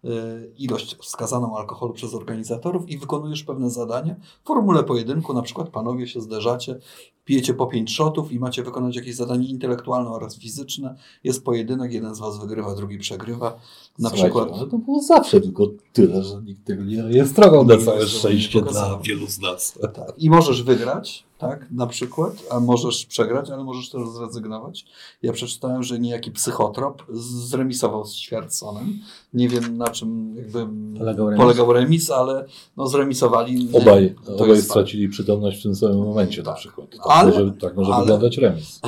ilość 0.57 0.95
wskazaną 0.95 1.57
alkoholu 1.57 1.93
przez 1.93 2.13
organizatorów 2.13 2.89
i 2.89 2.97
wykonujesz 2.97 3.43
pewne 3.43 3.69
zadanie 3.69 4.15
w 4.43 4.47
formule 4.47 4.83
pojedynku, 4.83 5.33
na 5.33 5.41
przykład 5.41 5.69
panowie 5.69 6.07
się 6.07 6.21
zderzacie, 6.21 6.79
pijecie 7.25 7.53
po 7.53 7.67
pięć 7.67 7.95
shotów 7.95 8.31
i 8.31 8.39
macie 8.39 8.63
wykonać 8.63 8.95
jakieś 8.95 9.15
zadanie 9.15 9.47
intelektualne 9.47 10.09
oraz 10.09 10.37
fizyczne. 10.37 10.95
Jest 11.23 11.43
pojedynek, 11.43 11.93
jeden 11.93 12.15
z 12.15 12.19
was 12.19 12.39
wygrywa, 12.39 12.75
drugi 12.75 12.97
przegrywa. 12.97 13.59
Na 13.99 14.09
Słuchajcie, 14.09 14.23
przykład 14.23 14.49
Ale 14.59 14.67
to 14.67 14.77
było 14.77 15.01
zawsze 15.01 15.41
tylko 15.41 15.67
tyle, 15.93 16.23
że 16.23 16.41
nikt 16.41 16.65
tego 16.65 16.83
nie 16.83 17.03
rejestrował 17.03 17.65
na 17.65 17.77
całe 17.77 18.07
szczęście 18.07 18.61
dla 18.61 18.99
wielu 19.03 19.27
z 19.27 19.39
nas. 19.39 19.79
tak. 19.93 20.13
I 20.17 20.29
możesz 20.29 20.63
wygrać, 20.63 21.23
tak, 21.41 21.67
na 21.71 21.87
przykład, 21.87 22.33
a 22.49 22.59
możesz 22.59 23.05
przegrać, 23.05 23.49
ale 23.49 23.63
możesz 23.63 23.89
też 23.89 24.01
zrezygnować. 24.09 24.85
Ja 25.21 25.33
przeczytałem, 25.33 25.83
że 25.83 25.99
niejaki 25.99 26.31
psychotrop 26.31 27.03
zremisował 27.13 28.05
z 28.05 28.13
Świerconem. 28.13 28.99
Nie 29.33 29.49
wiem 29.49 29.77
na 29.77 29.87
czym 29.87 30.35
jakby 30.37 30.67
Polegał 30.99 31.29
remis? 31.29 31.41
polegał 31.43 31.73
remis, 31.73 32.11
ale 32.11 32.45
no 32.77 32.87
zremisowali. 32.87 33.69
Obaj, 33.73 34.15
To 34.25 34.35
obaj 34.35 34.49
jest 34.49 34.69
stracili 34.69 35.09
przytomność 35.09 35.59
w 35.59 35.63
tym 35.63 35.75
samym 35.75 35.97
momencie 35.97 36.43
na 36.43 36.53
przykład. 36.53 36.89
Tak, 36.89 36.99
Ale- 37.09 37.31
może, 37.31 37.51
tak 37.51 37.75
może 37.75 37.93
ale- 37.93 38.03
wyglądać 38.03 38.37
remis. 38.37 38.81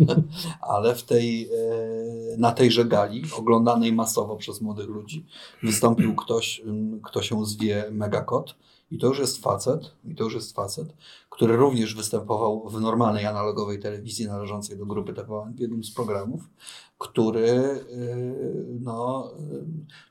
ale 0.74 0.94
w 0.94 1.02
tej, 1.02 1.44
e, 1.44 2.36
na 2.38 2.52
tejże 2.52 2.84
gali, 2.84 3.22
oglądanej 3.38 3.92
masowo 3.92 4.36
przez 4.36 4.60
młodych 4.60 4.88
ludzi, 4.88 5.24
wystąpił 5.62 6.14
ktoś, 6.16 6.62
kto 7.02 7.22
się 7.22 7.46
zwie 7.46 7.84
Megakot. 7.90 8.54
I 8.90 8.98
to 8.98 9.06
już 9.06 9.18
jest 9.18 9.42
facet, 9.42 9.94
i 10.04 10.14
to 10.14 10.24
już 10.24 10.34
jest 10.34 10.56
facet, 10.56 10.94
który 11.30 11.56
również 11.56 11.94
występował 11.94 12.68
w 12.68 12.80
normalnej 12.80 13.26
analogowej 13.26 13.80
telewizji 13.80 14.26
należącej 14.26 14.78
do 14.78 14.86
grupy 14.86 15.12
TVN 15.12 15.54
w 15.54 15.60
jednym 15.60 15.84
z 15.84 15.94
programów, 15.94 16.42
który, 16.98 17.48
y, 17.48 18.66
no, 18.80 19.30
y, 19.52 19.64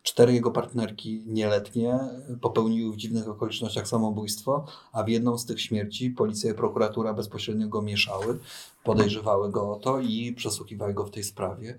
cztery 0.03 0.33
jego 0.33 0.51
partnerki 0.51 1.23
nieletnie 1.27 1.99
popełniły 2.41 2.93
w 2.93 2.97
dziwnych 2.97 3.27
okolicznościach 3.27 3.87
samobójstwo, 3.87 4.65
a 4.91 5.03
w 5.03 5.07
jedną 5.07 5.37
z 5.37 5.45
tych 5.45 5.61
śmierci 5.61 6.09
policja 6.09 6.51
i 6.51 6.53
prokuratura 6.53 7.13
bezpośrednio 7.13 7.67
go 7.67 7.81
mieszały, 7.81 8.39
podejrzewały 8.83 9.51
go 9.51 9.71
o 9.71 9.75
to 9.75 9.99
i 9.99 10.33
przesłuchiwały 10.33 10.93
go 10.93 11.03
w 11.05 11.11
tej 11.11 11.23
sprawie. 11.23 11.77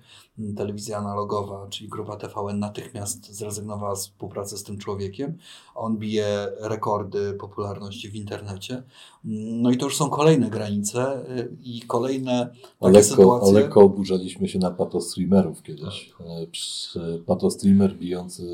Telewizja 0.57 0.99
analogowa, 0.99 1.67
czyli 1.69 1.89
grupa 1.89 2.17
TVN 2.17 2.59
natychmiast 2.59 3.33
zrezygnowała 3.35 3.97
z 3.97 4.01
współpracy 4.03 4.59
z 4.59 4.65
tym 4.65 4.79
człowiekiem. 4.79 5.39
On 5.75 5.97
bije 5.97 6.49
rekordy 6.61 7.33
popularności 7.33 8.09
w 8.11 8.15
internecie. 8.15 8.83
No 9.25 9.71
i 9.71 9.77
to 9.77 9.85
już 9.87 9.97
są 9.97 10.11
kolejne 10.11 10.51
granice 10.51 11.25
y, 11.39 11.57
i 11.65 11.81
kolejne 11.83 12.51
takie 12.81 12.93
lekko, 12.93 13.09
sytuacje. 13.11 13.53
lekko 13.53 13.81
oburzaliśmy 13.81 14.49
się 14.49 14.59
na 14.59 14.71
patostreamerów 14.71 15.63
kiedyś. 15.63 16.13
E, 16.21 16.47
przy- 16.47 17.23
Patostreamer 17.27 17.97
bijący 17.97 18.47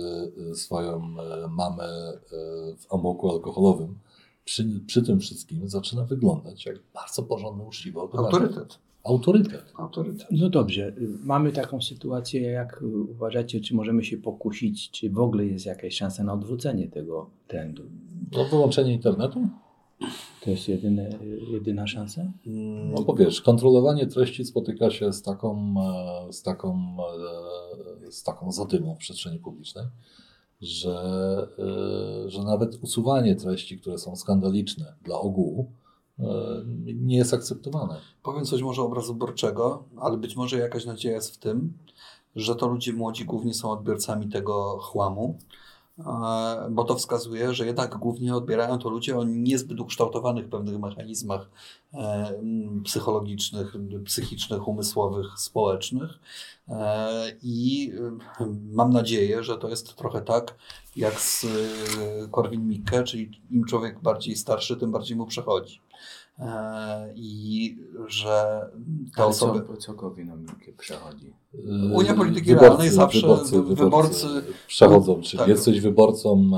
e, 0.50 0.54
swoją 0.54 0.96
e, 0.96 1.48
mamę 1.48 1.85
e, 1.85 2.18
w 2.76 2.94
amoku 2.94 3.30
alkoholowym. 3.32 3.98
Przy, 4.46 4.80
przy 4.87 5.02
tym 5.02 5.20
wszystkim 5.20 5.68
zaczyna 5.68 6.04
wyglądać 6.04 6.66
jak 6.66 6.76
bardzo 6.94 7.22
porządny, 7.22 7.64
uczciwy 7.64 8.00
obywatel. 8.00 8.42
Autorytet. 8.42 8.78
Autorytet. 9.04 9.72
Autorytet. 9.76 10.26
No 10.30 10.50
dobrze, 10.50 10.88
y, 10.88 11.09
mamy 11.24 11.52
taką 11.52 11.82
sytuację, 11.82 12.40
jak 12.40 12.82
uważacie, 13.11 13.61
czy 13.61 13.74
możemy 13.74 14.04
się 14.04 14.16
pokusić, 14.16 14.90
czy 14.90 15.11
w 15.11 15.18
ogóle 15.18 15.46
jest 15.46 15.66
jakaś 15.66 15.94
szansa 15.94 16.24
na 16.24 16.32
odwrócenie 16.32 16.88
tego 16.88 17.30
trendu? 17.48 17.82
No, 18.32 18.44
wyłączenie 18.44 18.92
internetu? 18.92 19.48
To 20.44 20.50
jest 20.50 20.68
jedyne, 20.68 21.09
y, 21.09 21.40
jedyna 21.50 21.87
szansa? 21.87 22.32
Mm, 22.46 22.90
No 22.92 23.02
bo 23.02 23.14
wiesz, 23.14 23.40
kontrolowanie 23.40 24.06
treści 24.06 24.44
spotyka 24.44 24.90
się 24.90 25.12
z 25.12 25.22
taką, 25.22 25.74
e, 26.28 26.32
z 26.32 26.42
taką, 26.42 26.96
e, 28.06 28.12
z 28.12 28.22
taką 28.22 28.52
zadymą 28.52 28.94
w 28.94 28.98
przestrzeni 28.98 29.38
publicznej, 29.38 29.85
że, 30.61 31.49
e, 31.59 32.31
że 32.31 32.42
nawet 32.42 32.79
usuwanie 32.83 33.37
treści, 33.37 33.79
które 33.79 33.99
są 33.99 34.16
skandaliczne 34.16 34.95
dla 35.03 35.19
ogółu, 35.19 35.73
e, 36.19 36.25
nie 36.95 37.16
jest 37.16 37.35
akceptowane. 37.35 38.01
Powiem 38.23 38.45
coś 38.45 38.62
może 38.62 38.83
obrazoborczego, 38.83 39.85
ale 39.97 40.16
być 40.16 40.37
może 40.37 40.59
jakaś 40.59 40.87
nadzieja 40.87 41.14
jest 41.14 41.35
w 41.35 41.38
tym, 41.38 41.73
że 42.37 42.55
to 42.57 42.69
ludzie 42.69 42.92
młodzi 42.92 43.25
głównie 43.25 43.55
są 43.55 43.71
odbiorcami 43.71 44.29
tego 44.29 44.79
chłamu, 44.79 45.38
bo 46.70 46.85
to 46.85 46.94
wskazuje, 46.94 47.54
że 47.54 47.66
jednak 47.66 47.96
głównie 47.96 48.35
odbierają 48.35 48.78
to 48.78 48.90
ludzie 48.90 49.18
o 49.18 49.24
niezbyt 49.24 49.80
ukształtowanych 49.80 50.48
pewnych 50.48 50.78
mechanizmach 50.78 51.50
e, 51.94 52.32
psychologicznych, 52.85 53.74
psychicznych, 54.04 54.68
umysłowych, 54.68 55.26
społecznych. 55.38 56.11
E, 56.68 57.32
I 57.42 57.92
e, 58.40 58.46
mam 58.72 58.92
nadzieję, 58.92 59.44
że 59.44 59.59
to 59.59 59.68
jest 59.68 59.96
trochę 59.96 60.22
tak 60.22 60.54
jak 60.96 61.20
z 61.20 61.46
Korwin 62.30 62.68
Mikke, 62.68 63.04
czyli 63.04 63.42
im 63.50 63.64
człowiek 63.64 64.02
bardziej 64.02 64.37
starszy, 64.37 64.76
tym 64.76 64.92
bardziej 64.92 65.16
mu 65.16 65.26
przechodzi. 65.26 65.80
I 67.14 67.79
że 68.09 68.61
te 69.16 69.22
Ale 69.22 69.27
osoby. 69.27 69.61
Co, 69.66 69.77
co 69.77 69.94
Korwin 69.94 70.33
Mikke 70.40 70.72
przechodzi? 70.79 71.33
Unia 71.94 72.14
Polityki 72.14 72.46
Wyborcy, 72.46 72.66
Realnej 72.68 72.90
zawsze 72.90 73.20
wyborcy, 73.20 73.62
wy- 73.62 73.75
wyborcy 73.75 74.27
wyborcy- 74.27 74.42
przechodzą. 74.66 75.20
Czyli 75.22 75.38
Tak. 75.38 75.49
jesteś 75.49 75.81
wyborcą 75.81 76.51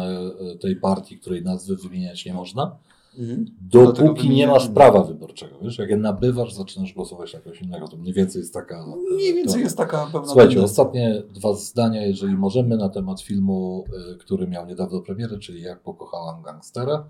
e, 0.55 0.59
tej 0.59 0.77
partii, 0.77 1.19
której 1.19 1.43
nazwy 1.43 1.77
wymieniać 1.77 2.25
nie 2.27 2.35
można, 2.35 2.77
Mhm. 3.19 3.47
Dopóki 3.61 4.31
nie 4.31 4.47
masz 4.47 4.69
prawa 4.69 5.03
wyborczego. 5.05 5.57
Wiesz, 5.63 5.79
jak 5.79 5.91
je 5.91 5.97
nabywasz, 5.97 6.53
zaczynasz 6.55 6.95
głosować 6.95 7.35
na 7.35 7.41
kogoś 7.41 7.63
innego. 7.63 7.89
To 7.89 7.97
mniej 7.97 8.15
więcej 8.15 8.41
jest 8.41 8.55
taka. 8.55 8.85
Mniej 9.15 9.35
więcej 9.35 9.55
to- 9.55 9.61
jest 9.65 9.77
taka 9.77 10.05
pewna 10.07 10.27
Słuchajcie, 10.29 10.55
tendencja. 10.55 10.63
ostatnie 10.83 11.23
dwa 11.35 11.55
zdania, 11.55 12.07
jeżeli 12.07 12.35
możemy, 12.37 12.77
na 12.77 12.89
temat 12.89 13.21
filmu, 13.21 13.85
który 14.19 14.47
miał 14.49 14.67
niedawno 14.67 15.01
premierę, 15.01 15.39
czyli 15.39 15.63
Jak 15.63 15.81
pokochałam 15.81 16.43
gangstera. 16.43 17.05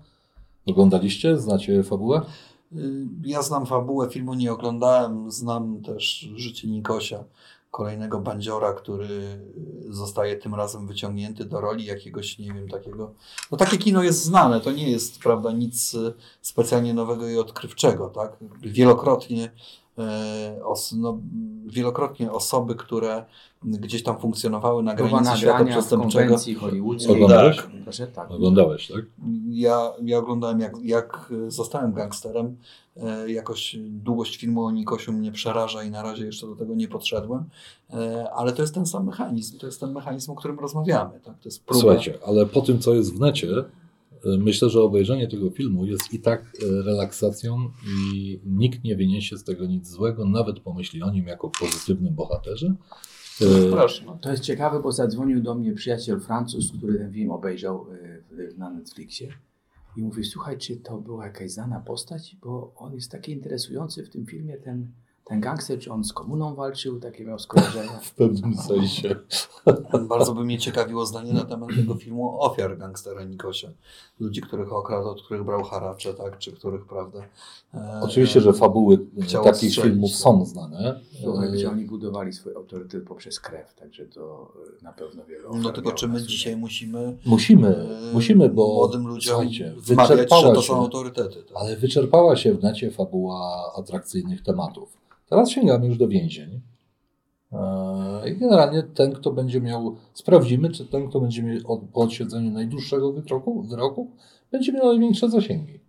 Oglądaliście? 0.65 1.37
Znacie 1.37 1.83
fabułę? 1.83 2.21
Ja 3.23 3.41
znam 3.41 3.65
fabułę 3.65 4.09
filmu, 4.09 4.33
nie 4.33 4.51
oglądałem. 4.51 5.31
Znam 5.31 5.81
też 5.81 6.29
życie 6.35 6.67
Nikosia, 6.67 7.23
kolejnego 7.71 8.19
bandziora, 8.19 8.73
który 8.73 9.39
zostaje 9.89 10.35
tym 10.35 10.55
razem 10.55 10.87
wyciągnięty 10.87 11.45
do 11.45 11.61
roli 11.61 11.85
jakiegoś, 11.85 12.39
nie 12.39 12.53
wiem, 12.53 12.69
takiego. 12.69 13.11
No 13.51 13.57
takie 13.57 13.77
kino 13.77 14.03
jest 14.03 14.23
znane, 14.23 14.61
to 14.61 14.71
nie 14.71 14.91
jest, 14.91 15.19
prawda, 15.19 15.51
nic 15.51 15.93
y, 15.93 16.13
specjalnie 16.41 16.93
nowego 16.93 17.29
i 17.29 17.37
odkrywczego, 17.37 18.09
tak? 18.09 18.37
Wielokrotnie, 18.61 19.51
os, 20.63 20.91
no, 20.91 21.19
wielokrotnie 21.65 22.31
osoby, 22.31 22.75
które 22.75 23.25
gdzieś 23.63 24.03
tam 24.03 24.19
funkcjonowały 24.19 24.83
na 24.83 24.95
Próba 24.95 25.09
granicy 25.09 25.37
świata 25.37 25.65
przestępczego. 25.65 26.35
Oglądałeś? 27.09 27.57
Tak. 27.57 27.67
Proszę 27.83 28.07
tak. 28.07 28.31
Oglądałeś, 28.31 28.87
tak? 28.87 29.05
Ja, 29.49 29.91
ja 30.03 30.17
oglądałem, 30.17 30.59
jak, 30.59 30.73
jak 30.83 31.33
zostałem 31.47 31.93
gangsterem. 31.93 32.57
E, 33.03 33.31
jakoś 33.31 33.75
długość 33.79 34.37
filmu 34.37 34.65
o 34.65 34.71
Nikosiu 34.71 35.13
mnie 35.13 35.31
przeraża 35.31 35.83
i 35.83 35.91
na 35.91 36.03
razie 36.03 36.25
jeszcze 36.25 36.47
do 36.47 36.55
tego 36.55 36.75
nie 36.75 36.87
podszedłem. 36.87 37.43
E, 37.93 38.29
ale 38.33 38.51
to 38.51 38.61
jest 38.61 38.73
ten 38.73 38.85
sam 38.85 39.05
mechanizm. 39.05 39.59
To 39.59 39.65
jest 39.65 39.79
ten 39.79 39.91
mechanizm, 39.91 40.31
o 40.31 40.35
którym 40.35 40.59
rozmawiamy. 40.59 41.19
Tak? 41.19 41.39
To 41.39 41.49
jest 41.49 41.63
próba. 41.63 41.81
Słuchajcie, 41.81 42.19
ale 42.27 42.45
po 42.45 42.61
tym, 42.61 42.79
co 42.79 42.93
jest 42.93 43.15
w 43.15 43.19
necie, 43.19 43.47
myślę, 44.25 44.69
że 44.69 44.81
obejrzenie 44.81 45.27
tego 45.27 45.49
filmu 45.49 45.85
jest 45.85 46.13
i 46.13 46.19
tak 46.19 46.41
y, 46.63 46.83
relaksacją 46.83 47.57
i 47.87 48.39
nikt 48.45 48.83
nie 48.83 48.95
wyniesie 48.95 49.37
z 49.37 49.43
tego 49.43 49.65
nic 49.65 49.87
złego, 49.87 50.25
nawet 50.25 50.59
pomyśli 50.59 51.01
o 51.03 51.11
nim 51.11 51.27
jako 51.27 51.49
pozytywnym 51.59 52.15
bohaterze. 52.15 52.75
Y, 53.41 53.71
Proszę. 53.71 54.03
No. 54.05 54.17
To 54.21 54.31
jest 54.31 54.43
ciekawe, 54.43 54.79
bo 54.81 54.91
zadzwonił 54.91 55.41
do 55.41 55.55
mnie 55.55 55.73
przyjaciel 55.73 56.19
Francuz, 56.19 56.71
który 56.77 56.97
ten 56.97 57.13
film 57.13 57.31
obejrzał 57.31 57.85
w- 58.31 58.57
na 58.57 58.69
Netflixie 58.69 59.29
i 59.97 60.01
mówi, 60.01 60.23
słuchaj, 60.23 60.57
czy 60.57 60.77
to 60.77 60.97
była 60.97 61.25
jakaś 61.25 61.51
znana 61.51 61.79
postać, 61.79 62.35
bo 62.41 62.73
on 62.75 62.93
jest 62.93 63.11
taki 63.11 63.31
interesujący 63.31 64.03
w 64.05 64.09
tym 64.09 64.25
filmie, 64.25 64.57
ten, 64.57 64.87
ten 65.29 65.41
gangster, 65.41 65.79
czy 65.79 65.91
on 65.91 66.03
z 66.03 66.13
komuną 66.13 66.55
walczył, 66.55 66.99
takie 66.99 67.25
miał 67.25 67.39
skojarzenia. 67.39 67.99
W 68.01 68.13
pewnym 68.15 68.57
sensie. 68.57 69.15
Bardzo 70.09 70.33
by 70.33 70.43
mnie 70.43 70.57
ciekawiło 70.59 71.05
zdanie 71.05 71.33
na 71.33 71.45
temat 71.45 71.69
tego 71.75 71.95
filmu 71.95 72.41
ofiar 72.41 72.77
gangstera 72.77 73.23
Nikosia. 73.23 73.69
Ludzi, 74.19 74.41
których 74.41 74.73
okradł, 74.73 75.07
od 75.07 75.23
których 75.23 75.43
brał 75.43 75.63
haracze, 75.63 76.13
tak? 76.13 76.37
czy 76.37 76.51
których, 76.51 76.85
prawda. 76.85 77.19
e, 77.73 77.99
Oczywiście, 78.03 78.41
że 78.41 78.53
fabuły 78.53 78.97
takich 79.43 79.69
strzelić, 79.69 79.75
filmów 79.75 80.11
tak. 80.11 80.19
są 80.19 80.45
znane. 80.45 80.99
Słuchaj, 81.23 81.47
Y, 81.47 81.51
gdzie 81.51 81.69
oni 81.69 81.85
budowali 81.85 82.33
swój 82.33 82.55
autorytet 82.55 83.03
poprzez 83.07 83.39
krew, 83.39 83.73
także 83.73 84.05
to 84.05 84.53
y, 84.79 84.83
na 84.83 84.93
pewno 84.93 85.25
wiele 85.25 85.43
No 85.53 85.71
tylko 85.71 85.91
czy 85.91 86.07
my 86.07 86.23
dzisiaj 86.23 86.57
musimy 86.57 87.17
Musimy, 87.25 87.67
e, 87.67 88.13
musimy, 88.13 88.49
bo 88.49 88.67
młodym 88.67 89.07
ludziom 89.07 89.35
słuchajcie, 89.35 89.73
wmawiać, 89.77 90.09
że 90.09 90.15
wyczerpała 90.15 90.55
to 90.55 90.61
się, 90.61 90.67
są 90.67 90.75
autorytety. 90.75 91.43
Tak? 91.43 91.57
ale 91.57 91.75
wyczerpała 91.75 92.35
się 92.35 92.53
w 92.53 92.63
necie 92.63 92.91
fabuła 92.91 93.71
atrakcyjnych 93.77 94.43
tematów. 94.43 94.99
Teraz 95.29 95.49
sięgamy 95.51 95.87
już 95.87 95.97
do 95.97 96.07
więzień. 96.07 96.61
E, 97.51 98.29
I 98.29 98.37
generalnie 98.37 98.83
ten, 98.83 99.11
kto 99.13 99.31
będzie 99.31 99.61
miał, 99.61 99.95
sprawdzimy, 100.13 100.69
czy 100.69 100.85
ten, 100.85 101.09
kto 101.09 101.21
będzie 101.21 101.43
miał 101.43 101.57
od- 101.65 101.81
po 101.93 102.01
odsiedzeniu 102.01 102.51
najdłuższego 102.51 103.13
wyroku, 103.13 103.63
wyroku, 103.63 104.11
będzie 104.51 104.71
miał 104.73 104.85
największe 104.87 105.29
zasięgi. 105.29 105.79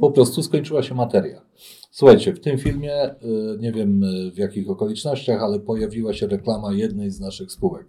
Po 0.00 0.10
prostu 0.10 0.42
skończyła 0.42 0.82
się 0.82 0.94
materia. 0.94 1.42
Słuchajcie, 1.90 2.32
w 2.34 2.40
tym 2.40 2.58
filmie, 2.58 3.10
y, 3.10 3.16
nie 3.60 3.72
wiem 3.72 4.04
y, 4.04 4.30
w 4.30 4.36
jakich 4.38 4.70
okolicznościach, 4.70 5.42
ale 5.42 5.60
pojawiła 5.60 6.12
się 6.12 6.26
reklama 6.26 6.72
jednej 6.72 7.10
z 7.10 7.20
naszych 7.20 7.52
spółek. 7.52 7.86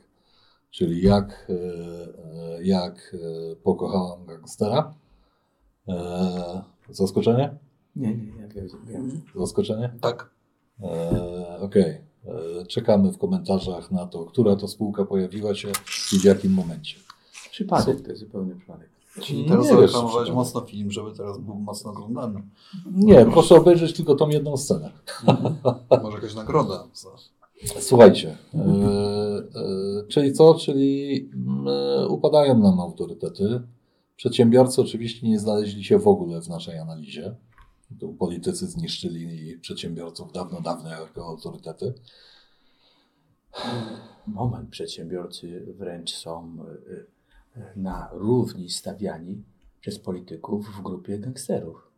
Czyli 0.72 1.02
jak, 1.02 1.48
y, 1.50 2.64
jak 2.64 3.16
pokochałam 3.64 4.26
gangstera. 4.26 4.94
E, 5.88 6.62
Zaskoczenie? 6.90 7.56
Nie, 7.96 8.08
nie, 8.08 8.48
wiem, 8.56 8.68
wiem. 8.88 9.22
Zaskoczenie? 9.36 9.94
Tak. 10.02 10.30
E, 10.84 11.60
Okej. 11.62 11.98
E, 12.62 12.66
Czekamy 12.66 13.12
w 13.12 13.18
komentarzach 13.18 13.92
na 13.92 14.06
to, 14.08 14.26
która 14.26 14.56
to 14.56 14.68
spółka 14.68 15.06
pojawiła 15.06 15.56
się 15.56 15.72
i 16.14 16.20
w 16.20 16.24
jakim 16.24 16.54
momencie. 16.54 16.96
Przypadek, 17.52 18.02
to 18.02 18.10
jest 18.10 18.20
zupełny 18.20 18.56
przypadek. 18.56 18.90
Czyli 19.22 19.40
Nie 19.42 19.50
teraz 19.50 19.92
czy- 20.26 20.34
mocno 20.34 20.62
film, 20.62 20.92
żeby 20.92 21.12
teraz 21.12 21.38
był 21.38 21.56
mocno 21.56 21.92
oglądany. 21.92 22.42
Nie, 22.92 23.26
proszę 23.26 23.56
obejrzeć 23.56 23.94
tylko 23.94 24.16
tą 24.16 24.30
jedną 24.30 24.58
scenę. 24.58 24.92
Może 26.04 26.18
jakaś 26.18 26.36
nagroda 26.36 26.88
Słuchajcie, 27.80 28.38
e, 28.54 28.58
e, 28.60 30.08
czyli 30.08 30.34
co? 30.34 30.54
Czyli 30.54 31.20
mm, 31.34 31.68
e, 31.68 32.08
upadają 32.08 32.58
nam 32.58 32.80
autorytety. 32.80 33.62
Przedsiębiorcy 34.16 34.82
oczywiście 34.82 35.28
nie 35.28 35.40
znaleźli 35.40 35.84
się 35.84 36.00
w 36.00 36.08
ogóle 36.08 36.42
w 36.42 36.50
naszej 36.50 36.78
analizie. 36.78 37.36
Politycy 38.20 38.68
zniszczyli 38.68 39.58
przedsiębiorców 39.58 40.32
dawno, 40.32 40.62
dawno 40.62 40.90
jako 40.90 41.28
autorytety. 41.28 41.94
moment 44.28 44.70
przedsiębiorcy 44.70 45.66
wręcz 45.78 46.16
są 46.16 46.58
y, 46.88 47.60
y, 47.60 47.64
na 47.76 48.10
równi 48.14 48.70
stawiani 48.70 49.44
przez 49.82 50.00
polityków 50.00 50.68
w 50.68 50.82
grupie 50.82 51.20
gangsterów. 51.20 51.94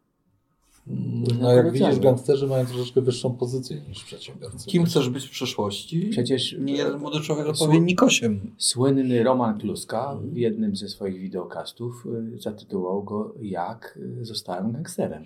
No 1.39 1.53
jak 1.53 1.71
widzisz, 1.71 1.99
gangsterzy 1.99 2.47
mają 2.47 2.65
troszeczkę 2.65 3.01
wyższą 3.01 3.38
pozycję 3.38 3.81
niż 3.88 4.03
przedsiębiorcy. 4.03 4.67
Kim 4.67 4.86
chcesz 4.86 5.10
być 5.10 5.25
w 5.25 5.31
przyszłości? 5.31 6.10
Przecież 6.10 6.55
Nie 6.60 6.73
jeden 6.73 6.99
młody 6.99 7.19
człowiek 7.19 7.47
odpowie 7.47 7.79
Nikosiem. 7.79 8.55
Słynny 8.58 9.23
Roman 9.23 9.60
Kluska 9.60 10.17
w 10.23 10.38
jednym 10.38 10.75
ze 10.75 10.89
swoich 10.89 11.19
wideokastów 11.21 12.08
y, 12.36 12.41
zatytułował 12.41 13.03
go 13.03 13.34
Jak 13.41 13.99
y, 14.21 14.25
zostałem 14.25 14.71
gangsterem. 14.71 15.23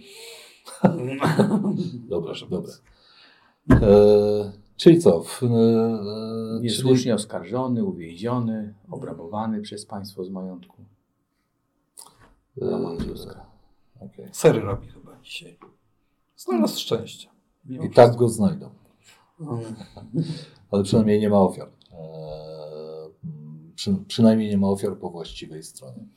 Dobra, 2.10 2.34
dobra. 2.50 2.72
E, 3.72 4.52
czyli 4.78 5.00
co? 5.00 5.24
W, 5.24 5.44
e, 5.44 5.46
e, 5.46 5.50
czyli, 5.50 6.64
Niesłusznie 6.64 7.16
oskarżony, 7.16 7.84
uwięziony, 7.84 8.74
obrabowany 8.92 9.62
przez 9.62 9.86
państwo 9.86 10.24
z 10.24 10.30
majątku. 10.30 10.78
Kluska. 13.00 13.46
okej. 14.00 14.30
Sery 14.32 14.60
robi 14.62 14.88
chyba 14.88 15.20
dzisiaj. 15.22 15.58
Znalazł 16.36 16.80
szczęście. 16.80 17.30
Mimo 17.66 17.84
I 17.84 17.90
tak 17.90 18.16
go 18.16 18.30
znajdą. 18.30 18.70
wszystko. 19.36 19.60
Ale 20.72 20.84
przynajmniej 20.84 21.20
nie 21.20 21.30
ma 21.30 21.40
ofiar. 21.40 21.70
E, 21.92 22.00
przy, 23.76 23.96
przynajmniej 24.08 24.50
nie 24.50 24.58
ma 24.58 24.68
ofiar 24.68 24.98
po 24.98 25.10
właściwej 25.10 25.64
stronie. 25.64 26.08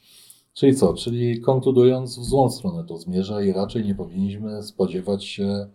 Czyli 0.54 0.76
co? 0.76 0.94
Czyli 0.94 1.40
konkludując, 1.40 2.18
w 2.18 2.24
złą 2.24 2.50
stronę 2.50 2.84
to 2.84 2.98
zmierza 2.98 3.42
i 3.42 3.52
raczej 3.52 3.84
nie 3.84 3.94
powinniśmy 3.94 4.62
spodziewać 4.62 5.24
się 5.24 5.66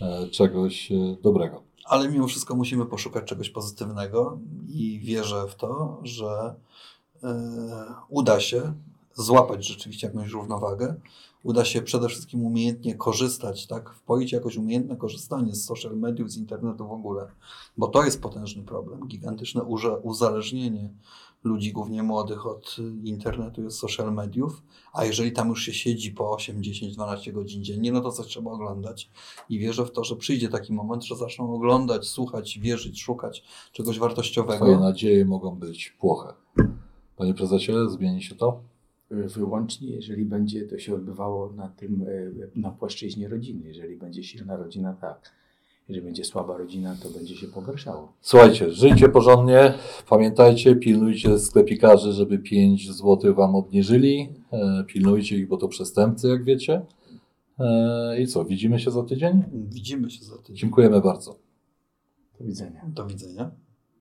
e, 0.00 0.28
czegoś 0.28 0.92
e, 0.92 1.16
dobrego. 1.22 1.62
Ale 1.84 2.08
mimo 2.08 2.26
wszystko 2.26 2.56
musimy 2.56 2.86
poszukać 2.86 3.24
czegoś 3.24 3.50
pozytywnego 3.50 4.38
i 4.68 5.00
wierzę 5.00 5.46
w 5.48 5.54
to, 5.54 6.00
że 6.02 6.54
e, 7.22 7.94
uda 8.08 8.40
się 8.40 8.72
złapać 9.14 9.68
rzeczywiście 9.68 10.06
jakąś 10.06 10.30
równowagę. 10.30 10.94
Uda 11.42 11.64
się 11.64 11.82
przede 11.82 12.08
wszystkim 12.08 12.44
umiejętnie 12.44 12.94
korzystać, 12.94 13.66
tak? 13.66 13.90
Wpoić 13.94 14.32
jakoś 14.32 14.56
umiejętne 14.56 14.96
korzystanie 14.96 15.54
z 15.54 15.64
social 15.64 15.96
mediów, 15.96 16.30
z 16.30 16.36
internetu 16.36 16.88
w 16.88 16.92
ogóle, 16.92 17.26
bo 17.76 17.88
to 17.88 18.04
jest 18.04 18.22
potężny 18.22 18.62
problem. 18.62 19.08
Gigantyczne 19.08 19.62
uzależnienie 20.02 20.90
ludzi, 21.44 21.72
głównie 21.72 22.02
młodych, 22.02 22.46
od 22.46 22.76
internetu 23.04 23.62
jest 23.62 23.78
social 23.78 24.14
mediów, 24.14 24.62
a 24.92 25.04
jeżeli 25.04 25.32
tam 25.32 25.48
już 25.48 25.62
się 25.62 25.72
siedzi 25.72 26.10
po 26.12 26.32
8, 26.32 26.62
10, 26.62 26.94
12 26.94 27.32
godzin 27.32 27.64
dziennie, 27.64 27.92
no 27.92 28.00
to 28.00 28.12
coś 28.12 28.26
trzeba 28.26 28.50
oglądać. 28.50 29.10
I 29.48 29.58
wierzę 29.58 29.86
w 29.86 29.92
to, 29.92 30.04
że 30.04 30.16
przyjdzie 30.16 30.48
taki 30.48 30.72
moment, 30.72 31.04
że 31.04 31.16
zaczną 31.16 31.54
oglądać, 31.54 32.08
słuchać, 32.08 32.58
wierzyć, 32.58 33.02
szukać 33.02 33.44
czegoś 33.72 33.98
wartościowego. 33.98 34.56
Twoje 34.56 34.78
nadzieje 34.78 35.24
mogą 35.24 35.56
być 35.56 35.96
płoche. 36.00 36.32
Panie 37.16 37.34
prezesie, 37.34 37.72
zmieni 37.88 38.22
się 38.22 38.34
to? 38.34 38.62
Wyłącznie, 39.10 39.88
jeżeli 39.88 40.24
będzie 40.24 40.66
to 40.66 40.78
się 40.78 40.94
odbywało 40.94 41.52
na 41.52 41.68
tym, 41.68 42.02
y, 42.02 42.50
na 42.54 42.70
płaszczyźnie 42.70 43.28
rodziny. 43.28 43.68
Jeżeli 43.68 43.96
będzie 43.96 44.24
silna 44.24 44.56
rodzina, 44.56 44.92
tak. 44.92 45.32
Jeżeli 45.90 46.04
będzie 46.06 46.24
słaba 46.24 46.56
rodzina, 46.56 46.96
to 47.02 47.10
będzie 47.10 47.36
się 47.36 47.46
pogarszało. 47.46 48.12
Słuchajcie, 48.20 48.72
żyjcie 48.72 49.08
porządnie. 49.08 49.74
Pamiętajcie, 50.08 50.76
pilnujcie 50.76 51.38
sklepikarzy, 51.38 52.12
żeby 52.12 52.38
5 52.38 52.92
zł 52.92 53.34
wam 53.34 53.54
obniżyli. 53.54 54.28
E, 54.52 54.84
pilnujcie 54.86 55.36
ich, 55.36 55.48
bo 55.48 55.56
to 55.56 55.68
przestępcy, 55.68 56.28
jak 56.28 56.44
wiecie. 56.44 56.82
E, 57.58 58.20
I 58.20 58.26
co, 58.26 58.44
widzimy 58.44 58.80
się 58.80 58.90
za 58.90 59.02
tydzień? 59.02 59.42
Widzimy 59.52 60.10
się 60.10 60.24
za 60.24 60.38
tydzień. 60.38 60.56
Dziękujemy 60.56 61.00
bardzo. 61.00 61.36
Do 62.40 62.44
widzenia. 62.46 62.82
Do 62.86 63.06
widzenia. 63.06 63.50